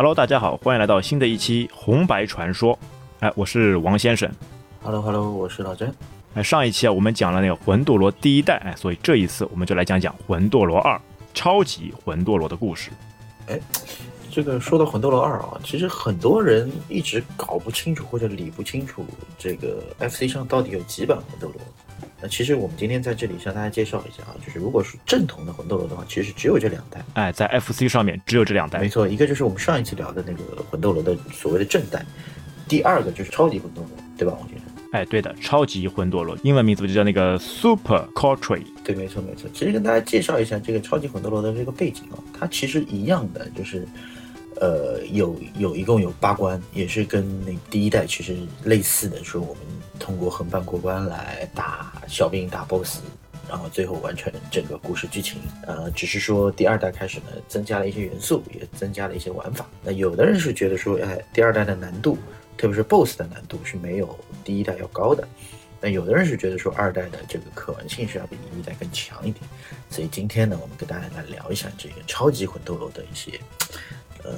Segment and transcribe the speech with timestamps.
[0.00, 2.78] Hello，大家好，欢迎来到新的一期红白传说。
[3.18, 4.26] 哎，我是王先生。
[4.82, 5.94] Hello Hello，我是老詹。
[6.32, 10.98] 哎，上一期啊，我们讲了那个魂斗罗第一代，哎，所以这一次我们就来讲讲魂斗罗二
[11.34, 12.90] 超级魂斗罗的故事。
[13.46, 13.60] 哎
[14.30, 19.04] 这个说到魂斗罗二啊，其实很多人一直搞不清楚或者理不清楚
[19.36, 21.60] 这个 FC 上到底有几版魂斗罗。
[22.20, 27.02] 那其实我们今天在这里向大家介绍一下啊，就是如果是正统的魂斗罗的话，其实只有这两代。
[27.14, 28.88] 哎，在 FC 上面只有这两代没。
[28.88, 32.04] 错，一个就是我们上一次聊的那个魂斗罗的所谓的正代，
[32.68, 34.66] 第二个就是超级魂斗罗，对吧，王先生？
[34.92, 38.66] 哎，对的，超级魂斗罗，英文名字就叫那个 Super Coltrane。
[38.82, 39.48] 对，没错没错。
[39.54, 43.86] 其实跟大家介绍一下这个超级魂斗罗的这个背景啊，它其实一样的，就是
[44.60, 49.62] 呃有有一共有八关，也是跟那第一代其实类似的，说我们
[49.98, 53.00] 通过横版过关来打小兵打 BOSS。
[53.48, 59.68] 然后最后完成整个故事剧情，呃，只是说第二代开始呢，增加了一些元素，也增加了一些玩法。
[59.82, 62.16] 那有的人是觉得说，哎，第二代的难度，
[62.56, 65.26] 特别是 BOSS 的难度是没有第一代要高的。
[65.80, 69.44] 那有的人是觉得说二代的这个可玩性是要比一代更强一点，
[69.90, 73.32] 所以今天呢，我们跟大家来聊一下这个超级魂斗罗的一些，
[74.24, 74.30] 呃，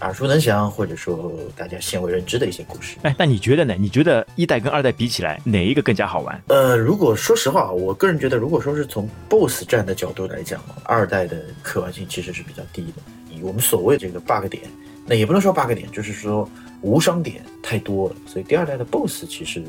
[0.00, 2.96] 耳熟能详或者说大家鲜为人知的一些故事。
[3.02, 3.74] 哎，那你觉得呢？
[3.78, 6.42] 你觉得一代跟二代比起来，哪一个更加好玩？
[6.48, 13.02] 呃，如果说实话，我个人觉得，如果说是从 BOSS 战的角度来讲，二代的可玩性其实是比较低的。
[13.30, 14.62] 以我们所谓这个 bug 点，
[15.06, 16.48] 那也不能说 bug 点，就是说
[16.80, 19.62] 无伤点太多了，所以第二代的 BOSS 其实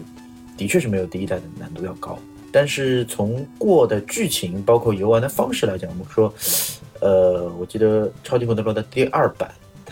[0.57, 2.17] 的确是没有第一代的难度要高。
[2.51, 6.33] 但是从过的剧情，包括游玩的方式来讲，我们说，
[6.99, 9.51] 呃，我记得超级魂斗罗的第二版，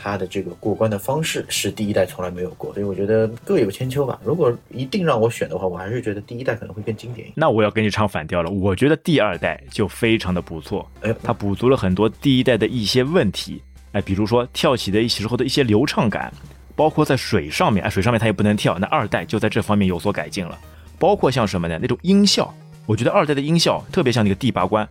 [0.10, 4.20] 它的这个过关的方式是第一代从来没有过，所以我觉得各有千秋吧。
[4.24, 7.28] 如果一定让我选的话，我还是觉得第一代可能会更经典。
[7.36, 8.50] 那我要跟你唱反调了。
[8.50, 16.34] 我觉得第二代就非常的不错，哎，它补足了很多第一代的一些问题，哎，比如说跳起的时候的一些流畅感，
[16.76, 20.58] 包括在水上面，哎，水上面它也不能跳，那二代就在这方面有所改进了。
[20.98, 21.78] 包括像什么呢？
[21.82, 22.54] 那种音效，
[22.86, 24.88] 我觉得二代的音效特别像那个第八关，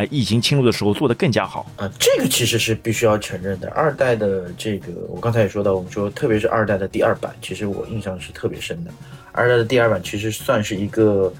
[0.00, 1.70] 哎，异形侵入的时候做得更加好。
[1.76, 3.68] 啊，这个其实是必须要承认的。
[3.72, 8.90] 二代的这个，我刚才也说到，我们说特别是二代的第二版，其实我印象是特别深的。
[9.32, 11.30] 二代的第二版其实算是一个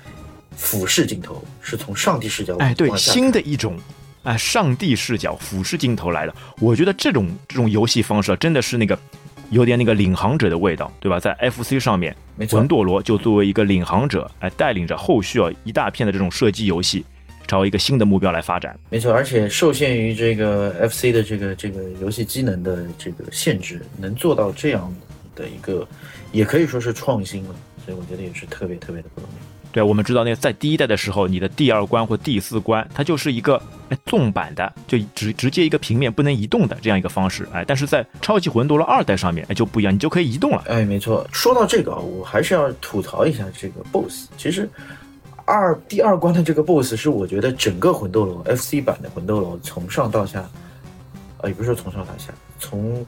[0.55, 3.79] 俯视镜头，是从上帝视角哎，对，新的一种。
[4.25, 8.99] 哎，上帝视角俯视镜头来的，我觉得这种这种游戏方式啊，真的是那个
[9.49, 11.19] 有点那个领航者的味道，对吧？
[11.19, 12.15] 在 FC 上面，
[12.51, 17.03] 魂斗罗就作为一个领航者，哎，带领着后续啊一大片的这种射击游戏，
[17.51, 18.79] 朝一个新的目标来发展。
[18.91, 24.95] 没错，而且受限于这个 FC 的这个这个游戏机能的这个限制，能做到这样
[25.35, 25.87] 的一个，
[26.31, 27.55] 也可以说是创新了。
[27.85, 29.33] 所以我觉得也是特别特别的不容易。
[29.73, 40.65] 对，我们知道那个在第一代的时候，你的第二关或第四关，它就是一个哎纵版的，就直直接一个平面不能移动的这样一个方式，哎，但是在超级魂斗罗二代上面，哎就不一样，你就可以移动了。
[40.67, 41.25] 哎，没错。
[41.33, 44.29] 说到这个啊，我还是要吐槽一下这个 BOSS。
[44.37, 44.69] 其实
[45.51, 50.41] 二第二关的这个 BOSS 是我觉得整个魂斗罗 FC 版的魂斗罗从上到下，
[51.39, 53.05] 啊，也不是说从上到下，从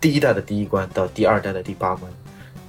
[0.00, 2.10] 第一代的第一关到第二代的第八关，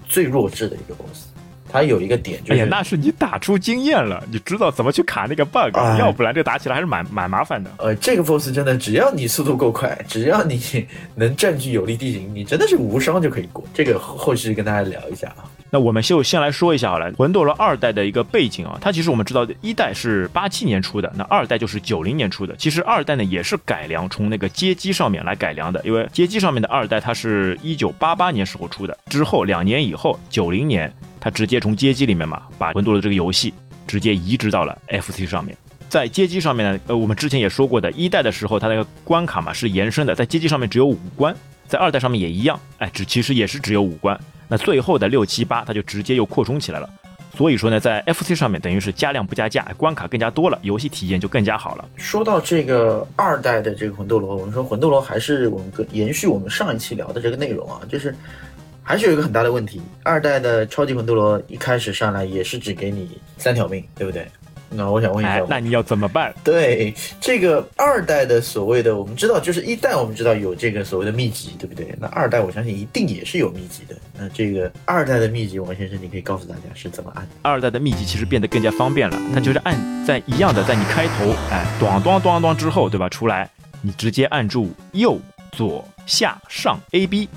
[0.09, 1.32] 最弱智的一个 BOSS。
[1.73, 7.71] 它有一个点就是，哎呀，那是你打出经验了，你知道怎么去卡那个 bug，、哎要不然这个打起来还是蛮蛮麻烦的。
[7.77, 10.85] 呃，这个 BOSS 真的，只要你速度够快，只要你
[11.15, 13.63] 能占据有利地形，你真的是无伤就可以过。
[13.73, 15.49] 这个后后续跟大家聊一下啊。
[15.69, 22.55] 那我们就先来说一下好了，魂斗罗二代的一个背景啊，它其实我们知道一代是八七年出的，那二代就是九零年出的。
[22.57, 33.53] 其实二代呢也是改良，从那个街机上面来改良的，因为街机上面的二代它是一九八八年时候出的，之后两年以后九零年它直接从街机里面嘛，把魂斗罗这个游戏
[33.87, 35.55] 直接移植到了 FC 上面。
[35.87, 41.33] 在街机上面呢，呃，我们之前也说过的，一代的时候它那个关卡嘛是延伸的，在街机上面只有五关，
[41.65, 44.19] 在二代上面也一样，哎，只其实也是只有五关。
[44.49, 46.89] 那最后的六七八，它就直接又扩充起来了。
[47.37, 51.85] 所以说呢，在 FC 上面等于是加量不加价，关卡更加多了，游戏体验就更加好了。
[51.95, 58.13] 说到这个二代的这个魂斗罗，我们说魂斗罗还是我们跟延续我们上一期聊的这个内容啊，就是
[58.83, 59.81] 还是有一个很大的问题。
[60.03, 64.27] 二代的超级魂斗罗一开始上来也是只给你三条命，对不对？
[64.75, 66.33] 那我想问一下，，哎那你要怎么办？
[66.43, 66.91] 对
[67.21, 71.93] 这个二代的所谓的，我们知道就是一代我们知道有这个所谓的秘籍，对不对？
[71.99, 73.95] 那二代我相信一定也是有秘籍的。
[74.17, 77.27] 那这个二代的秘籍，王先生你可以告诉大家是怎么按？
[77.43, 79.77] 二代的秘籍其实变得更加方便了，它就是按
[80.07, 83.07] 在一样的，在你开头，哎，咣咣咣咣之后，对吧？
[83.07, 83.47] 出来，
[83.79, 85.19] 你直接按住右
[85.51, 87.29] 左下上 A B，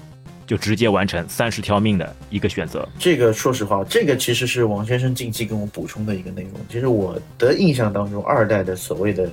[0.46, 2.88] 就直接完成三十条命的一个选择。
[2.98, 6.52] 这个说实话，这个其实是王先生近期跟我补充的一个内容。
[6.70, 9.28] 其实我的印象当中，二代的所谓的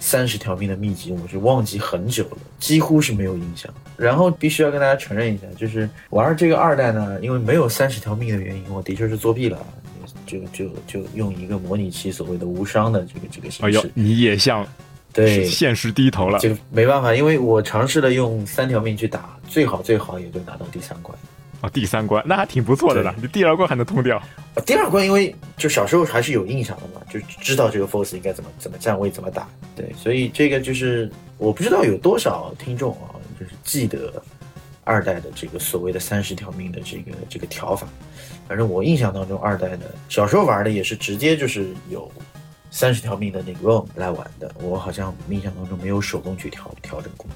[0.00, 3.72] 三十条命的秘籍，我是忘记很久了，几乎是没有印象。
[3.96, 9.58] 然后必须要跟大家承认一下，就是玩这个二代呢，因为没有三十条命的原因，我的确是作弊了。
[10.26, 14.66] 就就就用一个模拟器所谓的无伤的这个这个形式，你也向
[15.26, 16.38] 对现实低头了。
[16.38, 21.16] 这个没办法，因为我尝试了用三条命去打，最好最好也就打到第三关。
[21.60, 24.22] 啊，第三关那还挺不错的了，你第二关还能通掉。
[24.64, 29.48] 第二关因为就小时候还是有印象的嘛，就知道这个 force 应该怎么怎么站位怎么打。
[29.74, 34.22] 对，所以这个就是我不知道有多少听众啊，就是记得
[34.84, 37.88] 二代的这个所谓的三十条命的这个这个调法。
[38.46, 42.08] 反正我印象当中，二代的小时候玩的也是直接就是有
[42.70, 44.50] 三十条命的那个 ROM 来玩的。
[44.62, 47.26] 我好像印象当中没有手动去调调整过。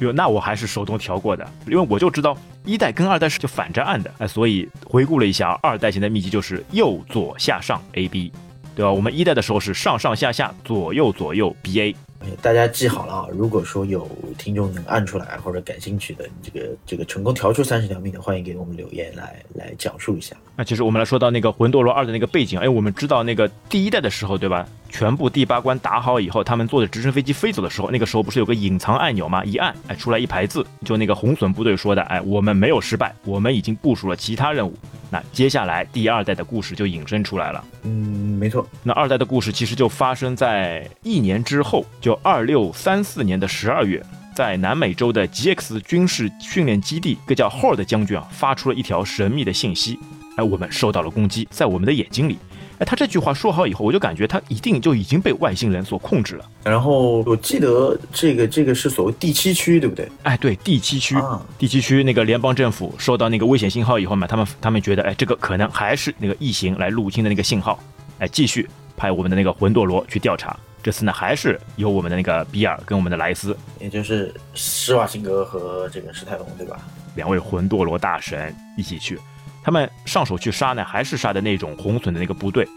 [0.00, 8.32] 哟，那我还是手动调过的，因为我就知道一代跟二代是就反着按的，哎，所以回顾了一下，二代现在秘籍就是右左下上 A B，
[8.74, 8.90] 对吧？
[8.90, 11.96] 我们一代的时候是上上下下左右左右 B A，
[12.40, 13.26] 大家记好了啊！
[13.32, 20.36] 如果说有听众能按出来或者感兴趣的，这个这个成功调出三十条命的，欢迎给我们留言来来讲述一下。
[20.56, 24.68] 那其实我们来说到那个魂斗罗二的那个背景，哎，我们知道那个第一代的时候，对吧？
[24.94, 29.44] 全部第八关打好以后，他们坐着直升飞机飞走的时候，那个时候不是有个隐藏按钮吗？
[29.44, 34.72] 一按，哎，出来一排字，就那个红隼部队说的，哎，我们没有失败，我们已经部署了其他任务。
[35.10, 37.64] 那接下来第二代的故事就引申出来了。
[37.82, 37.90] 嗯，
[38.38, 38.64] 没错。
[38.84, 44.00] 那二代的故事其实就发生在一年之后，就二六三四年的十二月，
[44.32, 49.98] 在南美洲的 GX 军事训练基地，一个叫 Hall 的将军啊，发出了一条神秘的信息，
[50.36, 52.38] 哎，我们受到了攻击，在我们的眼睛里。
[52.84, 56.44] 哎，他这句话说好以后，我就感觉他一定就已经被外星人所控制了。
[56.64, 60.06] 然后我记得这个这个是所谓第七区，对不对？
[60.22, 61.16] 哎，对，第七区，
[61.56, 67.78] 第七区那个联邦政府收到那个危险信号以后嘛，他们他们觉得，哎，这个可能还是那个异形来入侵的那个信号，
[68.18, 70.54] 哎，继续派我们的那个魂斗罗去调查。
[70.82, 76.76] 这次呢，还是由我们的那个比尔跟我们的莱斯，也就是施瓦辛格和这个史泰龙，对吧？
[77.14, 79.18] 两位魂斗罗大神一起去。
[79.64, 82.68] 他们上手去杀呢，还是杀的那种红隼的那个部队，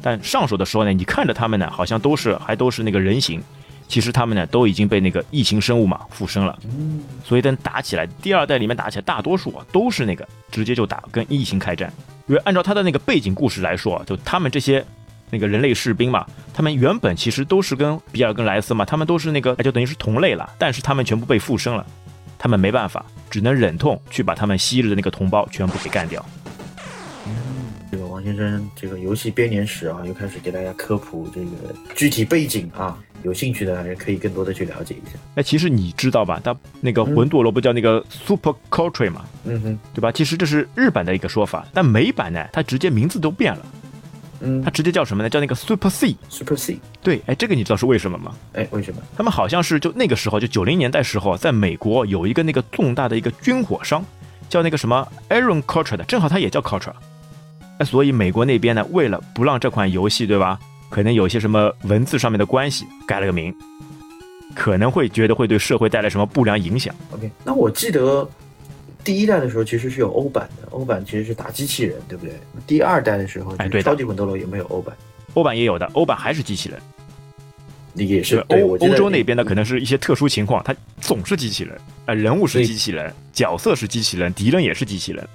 [0.00, 3.42] 但上手的时候呢，你看着他们呢，好像都是还都是那个人形，
[3.88, 6.56] 其实他们呢都已经被那个异形生物嘛附身了。
[7.24, 11.92] 所以等打起来，第二代里面打起来，大多数啊都是那个直接就打跟异形开战。
[12.28, 14.84] 因为按照他的那个背景故事来说，就他们这些
[15.30, 16.24] 那个人类士兵嘛，
[16.54, 21.84] 他们原本其实都是跟比尔跟莱斯嘛，他们都是那个就等于是同类了，但是他们全部被附身了。
[22.38, 26.24] 他们没办法，只能忍痛去把他们昔日的那个同胞全部给干掉。
[27.26, 27.32] 嗯，
[27.90, 35.18] 这个王先生，这个游戏编年史啊，又开始给大家科普这个具体背景啊，有兴趣的还是可以更多的去了解一下。
[35.34, 36.40] 哎，其实你知道吧？
[36.42, 39.24] 他那个魂斗罗不叫那个 Super Culture 嘛？
[39.44, 40.12] 嗯哼，对吧？
[40.12, 43.66] 其实这是日版的一个说法，但美版呢，它直接名字都变了。
[44.40, 45.28] 嗯，它直接叫什么呢？
[45.28, 46.78] 叫那个 Super C，Super C。
[47.02, 48.34] 对，哎，这个你知道是为什么吗？
[48.52, 49.02] 哎，为什么？
[49.16, 54.04] 他们好像是就那个时候，就九零年代时候，在美国有一个那个重大的一个军火商，
[54.48, 56.92] 叫那个什么 Aaron Culture 的，正好他也叫 Culture。
[57.78, 60.58] 哎，所以美国那边呢，为了不让这款游戏，对吧？
[60.90, 63.54] 可能有一些什么文字上面的关系，改了个名，
[64.54, 66.94] 可能会觉得会对社会带来什么不良影响。
[67.10, 68.28] OK，那我记得。
[69.04, 72.34] 第一代的时候其实是有欧版的，欧版其实是打机器人，对不对？
[72.66, 74.96] 第二代的时候，哎，对，超级魂斗罗有没有欧版？
[75.34, 76.78] 欧版也有的，欧版还是机器人。
[77.94, 81.76] 也是欧欧洲那边的，可能是一些特殊情况，它总是机器人，
[82.06, 85.26] 呃，人物是机器人，角色是机器人，敌人也是机器人。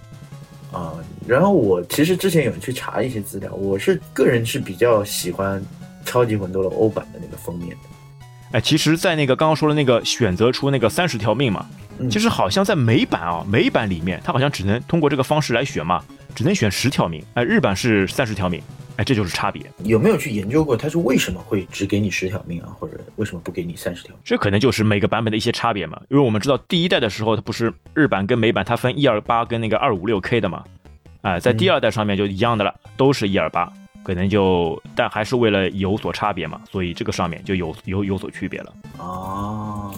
[0.72, 0.93] 啊，
[1.27, 5.62] 然后我其实之前有去查一些资料，我是个人是比较喜欢
[6.05, 7.77] 超级魂斗罗欧版的那个封面的。
[8.53, 11.65] 哎，其实，在那个刚刚说的那个选择出那个三十条命嘛。
[12.09, 16.03] 其实好像在美版啊，美版里面，它好像只能通过这个方式来选嘛，
[16.35, 17.23] 只能选十条命。
[17.35, 18.62] 哎，日版是三十条命，
[18.97, 19.62] 哎，这就是差别。
[19.83, 24.15] 有没有去研究过它是为什么会只给你十条命啊，或者为什么不给你三十条？
[24.23, 26.00] 这可能就是每个版本的一些差别嘛。
[26.09, 30.63] 因为我们知道第一代的时候，它不是日版跟美版它分一二八跟那个二五六 K 的嘛，
[31.21, 33.71] 哎，在第二代上面就一样的了，都是一二八，
[34.03, 38.73] 可能就但还是为了有所差别嘛，所以这个上面就有有有所区别了。
[38.97, 39.93] 哦。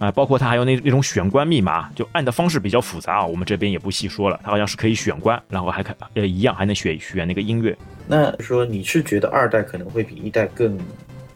[0.00, 4.40] 啊，包括它还有那那种选关密码，就按的方式比较复杂啊，我们这边也不细说了。
[4.42, 7.76] 它好像是可以选关，然后还可呃一样还能选选那个音乐。
[8.08, 10.76] 那说你是觉得二代可能会比一代更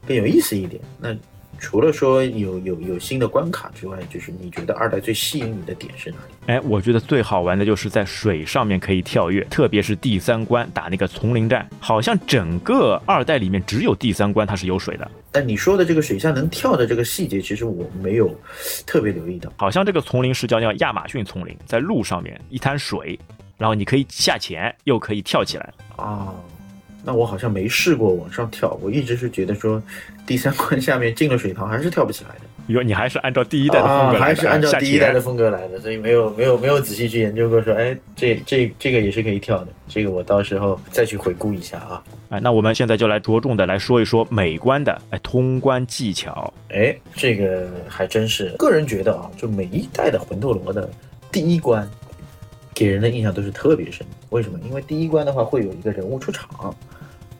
[0.08, 0.82] 更有意思一点？
[0.98, 1.14] 那？
[1.58, 6.34] 除了说有有有新的关卡之外，就是你觉得二代最吸引你的点是哪里？
[6.46, 15.10] 哎，我觉得最好玩的就是在水上面可以跳跃，特别是第三关打那个丛林战，好像整个二代里面只有第三关它是有水的。
[15.32, 18.32] 但你说的这个水下能跳的这个细节，其实我没有
[18.86, 19.52] 特别留意到。
[19.56, 23.18] 好像这个丛林是叫叫亚马逊丛林，在路上面一滩水，
[23.56, 26.32] 然后你可以下潜，又可以跳起来啊。
[27.04, 29.82] 那我好像没试过往上跳，我一直是觉得说
[30.26, 32.40] 第三关下面进了水塘还是跳不起来的。
[32.68, 42.02] 哟，你还是按照第一代的风格来的，还是按照第一代的风格来的，所以没有没有没有仔细去研究过说，哎，这这这个也是可以跳的，这个我到时候再去回顾一下啊。
[42.30, 46.50] 哎，那我们现在就来着重的来说一说美关的哎通关技巧。
[46.70, 50.88] 哎，这个还真是，个人觉得啊，就每一代的魂斗罗的
[51.30, 51.86] 第一关，
[52.72, 54.06] 给人的印象都是特别深。
[54.30, 54.58] 为什么？
[54.64, 56.74] 因为第一关的话会有一个人物出场。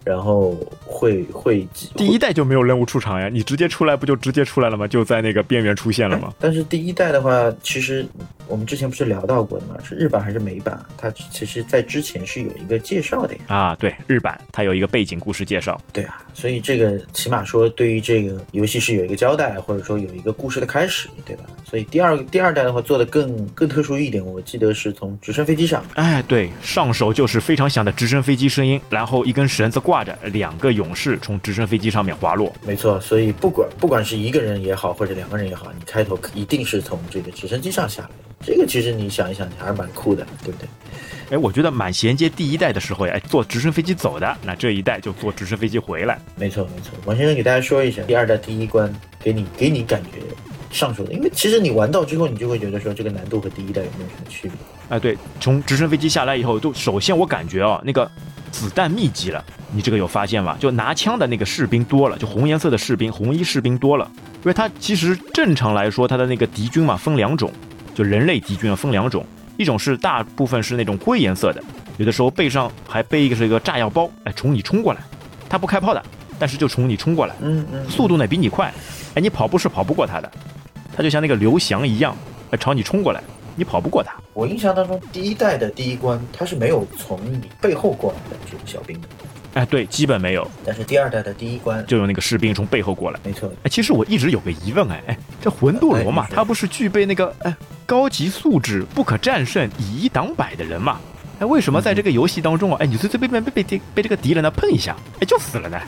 [0.04, 4.86] 然后会会第一代就没有任务出场呀，你直接出来不就直接出来了吗？
[4.86, 6.32] 就在那个边缘出现了吗？
[6.38, 8.06] 但是第一代的话，其实
[8.46, 9.76] 我们之前不是聊到过的吗？
[9.82, 10.78] 是日版还是美版？
[10.98, 13.40] 它其实在之前是有一个介绍的呀。
[13.46, 15.80] 啊，对，日版它有一个背景故事介绍。
[15.92, 21.44] 对啊，所以这个起码说对于这个游戏是有一个交代，或者说有一个故事的开始，对吧？
[21.64, 29.94] 所以第二第二代的话做的更更特殊一点，我记得是从直升飞机上，哎，对，上手就是非常响的直升飞机声音，然后一根绳子挂。
[29.94, 32.98] 挂着两个勇士从直升飞机上面滑落，没错。
[32.98, 38.08] 所以不管不管是一个人也好，或者两个人也好，你开头一定是从这个直升机上下来。
[38.44, 40.68] 这个其实你想一想，你还是蛮酷的，对不对？
[41.30, 46.20] 哎，我觉得满衔接第一代的时候呀，哎，坐直升飞机走的，那这一代就坐直升飞机回来。
[46.36, 50.20] 没错没错，王先生给大家说一下，第二代第一关给你给你感觉
[50.70, 54.56] 上手的，因为其实你玩到之后，你就会觉得说这个难度和第一代有没有什么区别？
[54.90, 58.08] 哎，对，从直升飞机下来以后，就首先我感觉啊，那个
[58.50, 59.42] 子弹密集了。
[59.72, 60.56] 你这个有发现吗？
[60.60, 64.08] 就拿枪的那个士兵多了，就红颜色的士兵、红衣士兵多了。
[64.16, 67.50] 因为他其实正常来说，他的那个敌军嘛分两种，
[67.94, 69.24] 就人类敌军啊分两种，
[69.56, 71.62] 一种是大部分是那种灰颜色的，
[71.96, 75.00] 有的时候背上还背一个是一个炸药包，哎，冲你冲过来，
[75.48, 76.02] 他不开炮的，
[76.38, 78.74] 但是就冲你冲过来，嗯嗯，速度呢比你快，
[79.14, 80.30] 哎，你跑步是跑不过他的，
[80.96, 82.16] 他就像那个刘翔一样，
[82.50, 83.22] 哎，朝你冲过来，
[83.54, 84.12] 你跑不过他。
[84.32, 89.08] 我印象当中，第一代的第一关他是没有从你背后过来的这种小兵的。
[89.54, 90.48] 哎，对，基本没有。
[90.64, 93.50] 但是第二代的第一关就有那个士兵从背后过来，没错。
[93.62, 97.56] 哎，其实我一直有个疑问，哎哎，这魂斗罗嘛，他不是具备那个哎
[97.86, 101.00] 高级素质、不可战胜、以一挡百的人嘛？
[101.38, 105.80] 哎，为什么在这个游戏当中啊，哎，你随随便便被被被被这个敌人呢碰一下，哎，就死了呢？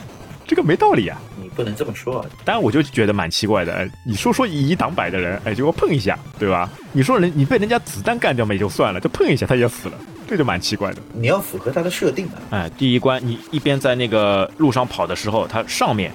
[0.47, 1.19] 这个没道理啊！
[1.41, 2.25] 你不能这么说。
[2.45, 3.73] 当然，我就觉得蛮奇怪的。
[3.73, 6.69] 哎，你说说以一挡百的人，哎，结果碰一下，对吧？
[6.93, 9.97] 你说人你被人家子弹干掉嘛也就算了，就碰一下他也死了。
[10.27, 12.35] 这就蛮奇怪的，你要符合它的设定啊！
[12.51, 16.11] 哎，第一关你一边在那个路上跑的时候，它上面、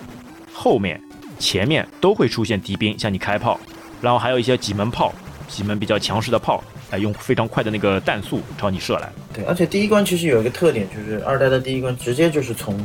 [0.53, 1.01] 后面、
[1.39, 3.59] 前面都会出现敌兵向你开炮，
[4.03, 5.15] 然后还有一些几门炮，
[5.49, 9.11] 几门比较强势的炮，哎，用非常快的那个弹速朝你射来。
[9.33, 12.79] 对，而且第一关其实有一个特点，就是二代的第一关直接就是从，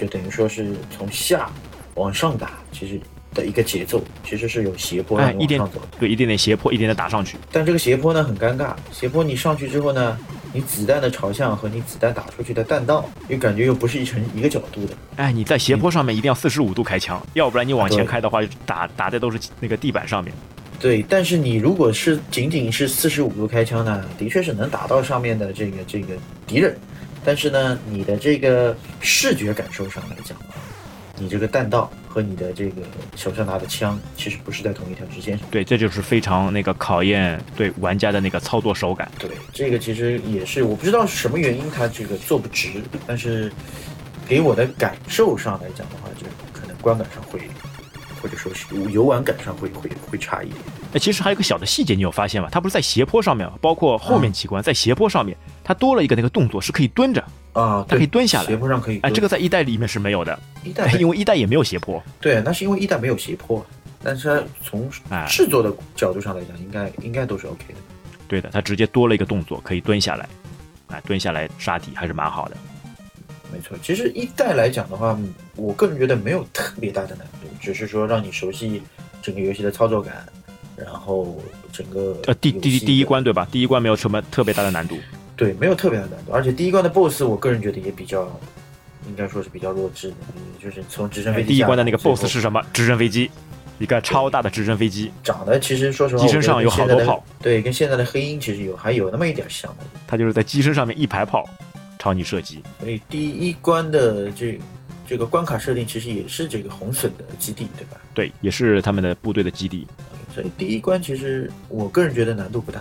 [0.00, 1.50] 就等于说是从下
[1.96, 3.00] 往上打，其实。
[3.34, 7.36] 的一个节奏其实是有斜坡往上走，对，一点点斜坡，一点点打上去。
[7.50, 10.16] 但这个斜坡呢很尴尬，斜坡你上去之后呢，
[10.52, 14.94] 你子弹的朝向和你子弹打出去的弹道又感觉又不是一成一个角度的。
[15.16, 20.32] 哎，你在斜坡上面一定要四十五度开枪，要不然你往前开的话，打打的都是那个地板上面。
[20.78, 26.14] 对，但是你如果是仅仅是四十五度开枪呢，的确是能打到上面的这个这个
[26.46, 26.76] 敌人，
[27.24, 30.54] 但是呢，你的这个视觉感受上来讲啊，
[31.18, 31.90] 你这个弹道。
[32.14, 32.82] 和你的这个
[33.16, 35.48] 手上拿的枪其实不是在同一条直线上。
[35.50, 39.10] 对，这就是非常那个考验对玩家的那个操作手感。
[39.18, 43.52] 对，这个其实也是我不知道是什么原因，它这个做不直，但是
[44.28, 47.40] 给我的感受上来讲的话，就可能观感上会，
[48.22, 50.60] 或者说是游玩感上会会会差一点。
[50.92, 52.48] 哎，其实还有个小的细节，你有发现吗？
[52.48, 53.54] 它不是在斜坡上面吗？
[53.60, 57.24] 包括后面几关在斜坡上面，它多了一个那个动作，是可以蹲着。
[57.54, 58.98] 啊，它可以蹲下来，斜坡上可以。
[59.00, 62.02] 哎，这个在一代里面是没有的，一代 因为一代也没有斜坡。
[62.20, 63.64] 对，那是因为一代没有斜坡，
[64.02, 64.90] 但是它从
[65.26, 67.74] 制作的角度上来讲，应该应该都是 OK 的。
[68.28, 70.28] 对的，它直接多了一个动作，可以蹲下来，
[70.88, 72.56] 哎，蹲下来杀敌还是蛮好的。
[73.52, 75.16] 没错，其实一代来讲的话，
[75.54, 78.82] 我个人觉得没有特别大的难度，只是说让你熟悉
[79.22, 80.26] 整个游戏的操作感，
[80.74, 81.40] 然后
[81.72, 83.46] 整个呃第第第一关对吧？
[83.52, 84.98] 第一关没有什么特别大的难度。
[85.36, 88.22] 对，没有特别的难度，而且第一关的 BOSS，我个人觉得也比较，
[89.08, 90.16] 应该说是比较弱智的，
[90.62, 91.48] 就是从直升飞机。
[91.48, 92.62] 第一关的那个 BOSS 是什么？
[92.72, 93.30] 直升飞机，
[93.78, 99.84] 一个超大的直升飞机，长得其实说实话，机身上有好多炮，对，跟现在的黑鹰其实有还有那么一点像的。
[100.06, 101.44] 它就是在机身上面一排炮，
[101.98, 102.62] 朝你射击。
[102.78, 104.60] 所以第一关的这
[105.04, 108.00] 这个关卡设定其实也是这个红隼的基地，对吧？
[108.14, 109.86] 对，也是他们的部队的基地。
[110.32, 112.80] 所以第一关其实我个人觉得难度不大，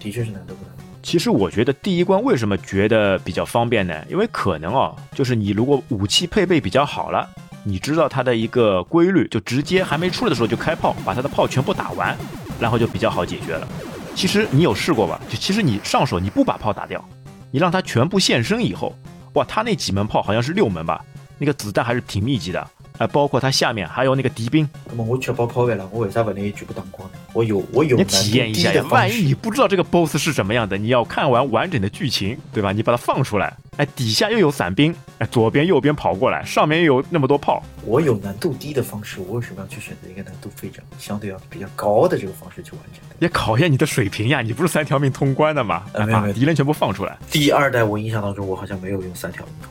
[0.00, 0.70] 的确是难度不大。
[1.04, 3.94] 其实我觉得第一关为什么觉得比较方便呢？
[4.08, 7.28] 因为可能哦，就是你如果武器配备比较好了，
[7.62, 12.16] 你知道它的一个规律，就直接还没出来的时候就开炮，把它的炮全部打完，
[12.58, 13.68] 然后就比较好解决了。
[14.14, 15.20] 其实你有试过吧？
[15.28, 17.06] 就其实你上手你不把炮打掉，
[17.50, 18.96] 你让它全部现身以后，
[19.34, 21.04] 哇，他那几门炮好像是六门吧，
[21.36, 22.66] 那个子弹还是挺密集的。
[22.98, 24.68] 哎，包括它下面还有那个敌兵。
[24.86, 27.18] 那么我吃饱跑完了，我为啥不能一局不当光呢？
[27.32, 32.70] 我有我有你体验一下呀，万一你不知道这个 BOSS 是什么样的，你要看完完整的剧情，对吧？
[32.70, 37.60] 你把它放出来，哎，底下又有伞兵，哎，左边右边跑过来，上面又有那么多炮。
[37.84, 43.02] 我有难度低的方式，我为什么要去选择一个难度非常相对要比较高的这个方式去完成？
[43.18, 44.40] 也考验你的水平呀！
[44.40, 45.82] 你不是三条命通关的吗？
[45.92, 47.18] 把敌人全部放出来。
[47.28, 49.68] 第二代我印象当中，我好像没有用三条命通。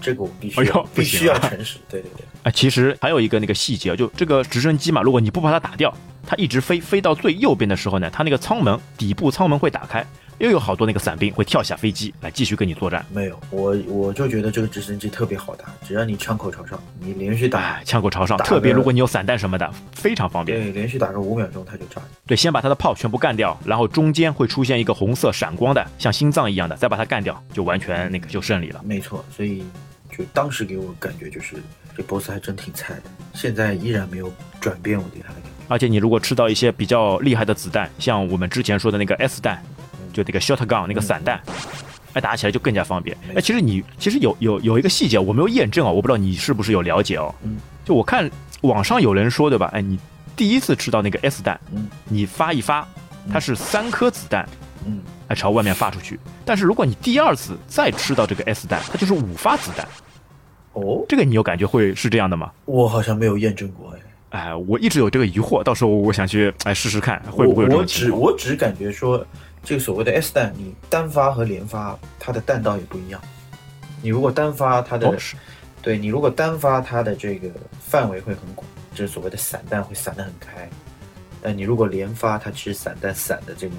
[0.00, 2.24] 这个我必须要必须要诚实，对对对。
[2.44, 5.92] 哎，其实还有一个那个细节，就这个直升机嘛，如果你不把它打掉，
[6.26, 10.06] 它一直飞飞到最右边的时候呢，它那个舱门底部舱门会打开，
[10.38, 13.04] 又有好多那个伞兵会跳下飞机来继续跟你作战。
[13.12, 20.58] 没有，我我就觉得这个直升机特别好打，只要你枪口朝上，你连续打，枪口朝上，特别如果你有散弹什么的，非常方便。
[20.58, 22.00] 对，连续打个五秒钟它就炸。
[22.24, 28.80] 对，先把它的炮全部干掉，然后中间会出现一个红色闪光的，像心脏一样的，再把它干掉，就完全那个就胜利了。
[28.84, 29.64] 没错，所以。
[30.18, 31.54] 就当时给我感觉就是
[31.96, 35.48] 这 boss 还真挺菜的，现在依然没有转变我对他的感觉。
[35.68, 39.62] 而且你如果吃到一些比较厉害的子弹，像我们之前说的那个 S 弹，
[40.12, 41.40] 就那个 shot gun 那个散弹，
[42.14, 43.16] 哎，打起来就更加方便。
[43.36, 47.32] 哎，其实你其实有有有一个细节我没有验证啊，我不知道你是不是有了解哦。
[47.44, 47.58] 嗯。
[47.84, 48.28] 就我看
[48.62, 49.70] 网上有人说对吧？
[49.72, 49.98] 哎，你
[50.34, 52.86] 第一次吃到那个 S 弹，嗯，你发一发，
[53.30, 54.48] 它是三颗子弹，
[54.84, 56.18] 嗯，哎朝外面发出去。
[56.44, 59.86] 但是如果你第二次再吃到这个 S 弹，它就是五发子弹。
[60.80, 62.52] 哦，这个你有感觉会是这样的吗？
[62.64, 63.94] 我好像没有验证过，
[64.30, 67.76] 哎，哎，我一直有这个疑惑，到时候我想去哎试试看，会不会有这？
[67.76, 69.24] 我只我只感觉说，
[69.62, 73.20] 这个所谓的 S 弹，你单发和连发，它的弹道也不一样。
[74.02, 75.16] 你如果单发，它的，
[75.82, 77.48] 对你如果单发，它的这个
[77.80, 80.68] 范围会很广，就是所谓的散弹会散得很开。
[81.42, 83.74] 但你如果连发，它其实散弹散的这个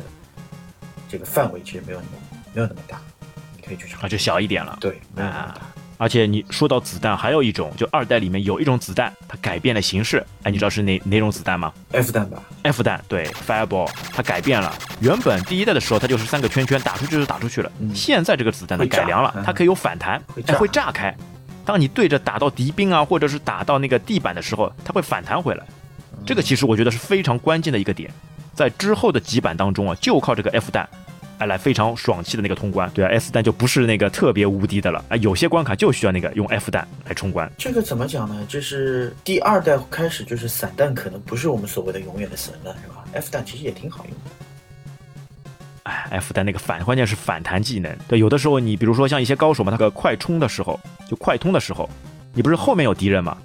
[1.08, 3.02] 这个范围其实没有那么没有那么大，
[3.56, 5.62] 你可以去尝啊，就小一点了，对，没有那么大。
[6.00, 10.26] 而且你说到子弹，还有一种，就二代里面有一种子弹，它改变了形式。
[10.44, 12.42] 哎，你知道是哪哪种子弹吗？F 弹吧。
[12.64, 14.74] F 弹，对，Fireball，它改变了。
[15.02, 17.70] 原本第一代的时候，它就是三个圈圈，打出去就打出去了。
[17.94, 21.14] 现在这个子弹它改良了，它可以有反弹，它会炸开。
[21.66, 25.66] 当你对着打到敌兵啊，或者是打到那个地板的时候，它会反弹回来。
[26.26, 28.10] 这个其实我觉得是非常关键的一个点，
[28.56, 30.88] 在之后的几版当中啊，就靠这个 F 弹。
[31.40, 37.50] 哎，来非常爽气的那个通关，对啊，S 弹就不是那个特别无敌的了啊，有些关卡就需要那个用 F 弹来冲关。
[37.58, 38.46] 这个怎么讲呢？
[38.48, 44.32] 就是第二代开始，就是散弹可能不是我们所谓的永远的神了，是吧？F 弹其实也挺好用的。
[45.84, 47.90] 哎，F 弹那个反，关键是反弹技能。
[48.06, 50.78] 对，有的时候你比如说像一些高手嘛，他个快冲的时候，
[51.10, 51.90] 就快通的时候，
[52.34, 53.38] 你不是后面有敌人吗？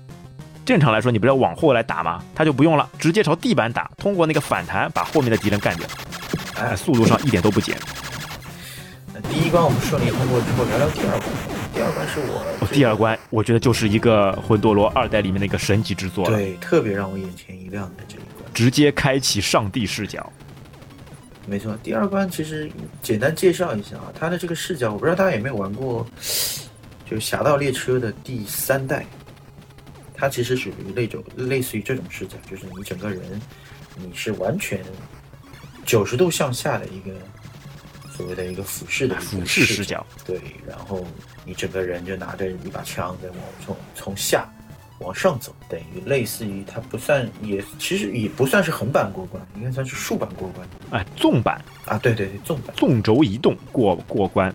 [0.65, 2.25] 正常来说，你不是要往后来打吗？
[2.35, 5.87] 他就不用了，直接朝地板打，通过那个反弹把后面的敌人干掉。
[6.57, 7.77] 哎，速度上一点都不减。
[9.13, 11.29] 那第一关我们顺利通过之后，聊聊第二关。
[11.75, 16.37] 第二关是我，第二关我觉得就是一个魂斗罗二代里面的一个神级之作了。
[16.37, 20.33] 对，特别让我眼前一亮的这一关，直接开启上帝视角。
[21.47, 22.71] 没错，第二关其实
[23.03, 26.07] 简单介绍一下啊，它的这个视角，我不知道大家有没有玩过，
[27.05, 29.05] 就《侠盗猎车》的第三代，
[30.25, 33.21] 它其实属于那种类似于这种视角，就是你整个人
[33.97, 34.81] 你是完全。
[35.85, 37.13] 九十度向下的一个
[38.11, 41.07] 所谓的一个俯视的俯视视角，对，然后
[41.45, 44.49] 你整个人就拿着一把枪在往从从下
[45.01, 54.55] 往上走，等于类似于它不算也其实也不算是横版过关，应该算是竖版过关，哎，纵版啊，对对对，纵版，纵轴移动过过关，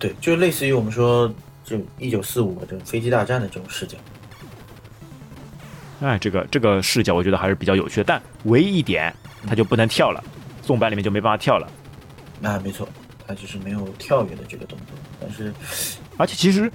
[0.00, 3.96] 对，就类似于我们说就一九四五这种飞机大战的这种视角，
[6.02, 9.14] 哎，这个这个视角我觉得还是比较有趣的，但唯一一点。
[9.44, 10.22] 它就不能跳了，
[10.62, 11.68] 纵版里面就没办法跳了。
[12.44, 12.88] 啊，没错，
[13.26, 14.96] 它就是没有跳跃的这个动作。
[15.20, 15.52] 但是，
[16.16, 16.70] 而且其实，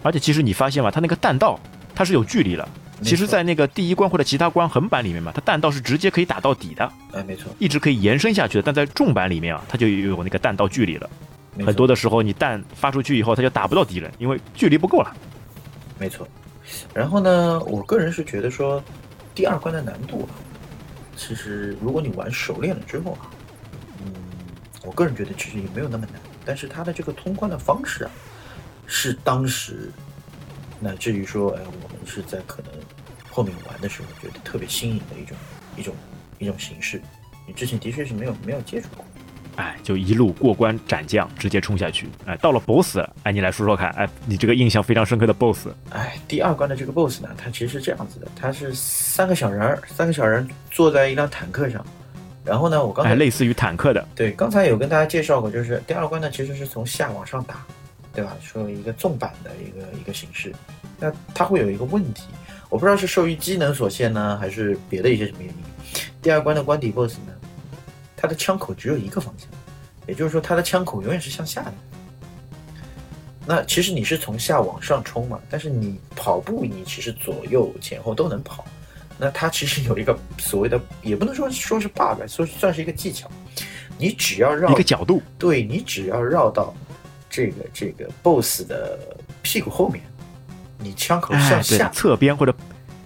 [0.00, 0.92] 而且其实你发现吗？
[0.92, 1.58] 它那个弹道
[1.92, 2.68] 它是有距离了。
[3.02, 6.88] 其实，在那个第一关或者其他关横版里面嘛，它弹道是直接可以打到底的。
[7.12, 8.62] 哎，没错，一直可以延伸下去的。
[8.62, 11.10] 但在重版里面啊，它就有那个弹道距离了。
[11.66, 15.12] 很多的时候，你弹发出去以后，它就打不到敌人，因为距离不够了。
[15.98, 16.28] 没错。
[16.94, 18.82] 然后呢，我个人是觉得说，
[19.34, 20.30] 第二关的难度啊。
[21.14, 23.30] 其实，如果你玩熟练了之后啊，
[24.04, 24.12] 嗯，
[24.82, 26.20] 我个人觉得其实也没有那么难。
[26.44, 28.10] 但是它的这个通关的方式啊，
[28.86, 29.92] 是当时
[30.80, 32.72] 乃至于说，哎，我们是在可能
[33.30, 35.36] 后面玩的时候觉得特别新颖的一种
[35.76, 35.94] 一种
[36.38, 37.00] 一种形式。
[37.46, 39.04] 你之前的确是没有没有接触过。
[39.56, 42.08] 哎，就一路过关斩将，直接冲下去。
[42.26, 45.68] 哎，到了 BOSS，哎，你来说说看，哎，你这个印象非常深刻的 BOSS。
[45.90, 51.84] 哎，第二关的这个 BOSS 呢，它其实是这样子的，它是三个小人儿，三个小人坐在一辆坦克上。
[52.44, 54.04] 然后呢，我刚才类似于坦克的。
[54.16, 57.64] 对，刚才有跟大家介绍过，就是第二关呢，其实是从下往上打，
[58.12, 58.36] 对吧？
[58.42, 60.52] 说一个纵版的一个一个形式，
[60.98, 62.24] 那它会有一个问题，
[62.68, 65.54] 我不知道是受于机能所限呢，还是别的一些什么原因。
[66.20, 67.32] 第二关的关底 BOSS 呢，
[68.22, 69.48] 它的枪口只有一个方向，
[70.06, 71.72] 也就是说它的枪口永远是向下的。
[73.44, 78.64] 那其实你是从下往上冲嘛，但是你跑步你其实左右前后都能跑。
[79.18, 83.28] 那它其实有一个所谓的，也不能说说是 bug，说算是一个技巧。
[83.98, 86.72] 你只要绕一个角度，对你只要绕到
[87.28, 88.96] 这个这个 boss 的
[89.42, 90.00] 屁股后面，
[90.78, 92.54] 你枪口向下侧边或者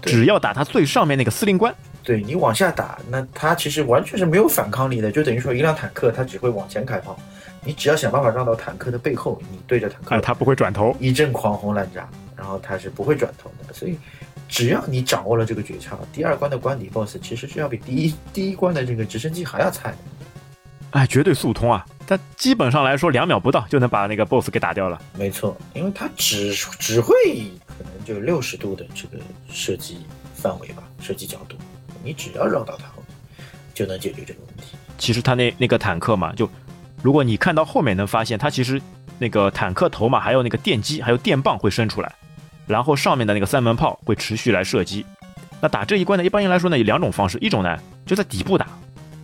[0.03, 1.73] 只要打他最上面那个司令官，
[2.07, 7.19] 对你往下打，那他其实完全是没有反抗力的，就等于说一辆坦克它只会往前开炮，
[7.65, 13.97] 你只要想办法绕到坦克的背后，你对着坦克，他不会转头，一阵狂轰滥炸，然后他是不会转头的，所以。
[14.49, 19.93] 只要你掌握了这个诀窍，第二关的关底 BOSS 其实是要比第一第一关的这个直升机还要菜。
[20.91, 21.85] 哎，绝对速通啊！
[22.07, 25.01] 它基本上来说两秒不到就能把那个 BOSS 给打掉了。
[25.19, 27.13] 没错，因为它只只会
[27.67, 31.57] 可能就六十度的这个射击范围吧，射击角度，
[32.07, 34.77] 你只要绕到它后面就能解决这个问题。
[34.97, 36.49] 其实它那那个坦克嘛，就
[37.03, 38.81] 如果你看到后面能发现，它其实
[39.19, 42.09] 那个坦克头嘛，还有那个电机，还有电棒会伸出来。
[42.65, 45.05] 然后上面的那个三门炮会持续来射击，
[45.61, 48.67] 那打这一关呢，一般来说呢有两种方式，一种呢就在底部打，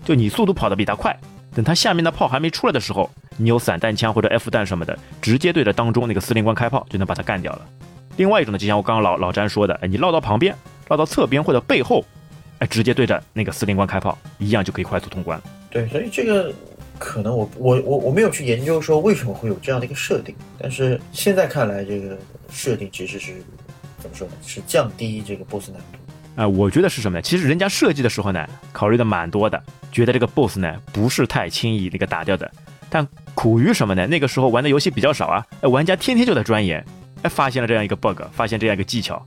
[0.04, 1.18] 就你速度跑得比他快，
[1.56, 7.62] 等他下面的炮还没出来的时候，你有散弹枪或者 F 弹什么的，直接对着当中那个司令官开炮就能把他干掉了。
[8.16, 10.56] 另外一种呢，就像我刚刚老老詹说的，哎，你绕到旁边，
[10.88, 12.06] 绕到侧边或者背后，
[12.60, 15.42] 哎，直接对着那个司令官开炮，一样就可以快速通关。
[15.70, 16.54] 对，所以这个
[16.98, 22.18] 可能我我我我没有去研究说为什么会有这样的一个设定，但是现在看来这个。
[22.56, 23.42] 设定其实是
[23.98, 24.34] 怎么说呢？
[24.46, 25.98] 是降低这个 boss 难度。
[26.36, 27.22] 啊，我觉得是什么呢？
[27.24, 29.60] 其实人家设计的时候呢，考虑的蛮多的，
[29.92, 32.52] 觉得这个 boss 呢不是太轻易那个打掉的。
[32.92, 34.06] 但苦于什么呢？
[34.06, 36.86] 那个时候玩的游戏比较少啊，哎，玩家天天就在钻研，
[37.24, 39.26] 哎，发现了这样一个 bug，发现这样一个技巧，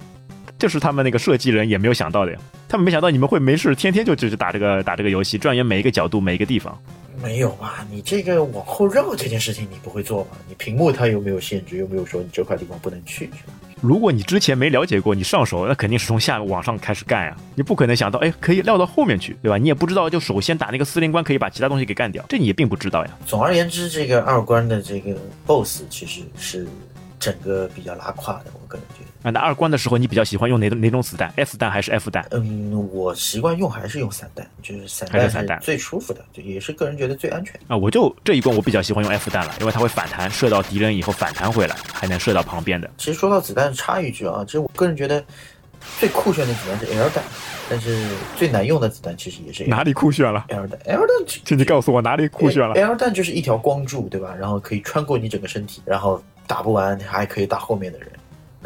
[0.56, 2.38] 这是他们那个设计人也没有想到的呀。
[2.68, 6.76] 他们没想到你们会没事天天就就是打这个打这个游戏，钻研每一个角度每一个地方。
[7.22, 7.86] 没有吧？
[7.90, 10.30] 你这个往后绕这件事情你不会做吗？
[10.46, 11.78] 你屏幕它又没有限制？
[11.78, 13.24] 又没有说你这块地方不能去？
[13.26, 13.54] 是吧？
[13.80, 17.36] 如果你之前没了解过，你上手那肯定是从下往上开始干呀。
[17.54, 19.56] 你不可能想到，哎，可以撂到后面去，对吧？
[19.56, 23.10] 你也不知道，就首先打那个司令官可以把其他东西给干掉，这你也并不知道呀。
[23.26, 26.66] 总而言之，这个二关的这个 BOSS 其实是
[27.18, 29.10] 整个比较拉胯的，我个人觉得。
[29.26, 32.24] 啊，那二关的时候，你比较喜欢用哪哪种子弹？S 弹还是 F 弹？
[32.30, 37.58] 嗯，我习惯用还是用散弹，就是散弹是最舒服的，就也是个人觉得最安全。
[37.66, 42.88] 啊，我就这一关我比较喜欢用 F 弹了，因为它会反弹，射到敌人以后反弹回来，还能射到旁边的。
[42.98, 45.20] 其实说到子弹，插一句啊，其实我个人觉得
[45.98, 47.24] 最酷炫的子弹是 L 弹，
[47.68, 51.08] 但是最难用的子弹其实也是哪里酷炫了？L 弹，L 弹，
[51.44, 54.32] 请你告诉我哪里酷炫了？L 弹就是一条光柱，对吧？
[54.38, 58.08] 然后可以穿过你整个身体，然后打不完还可以打后面的人，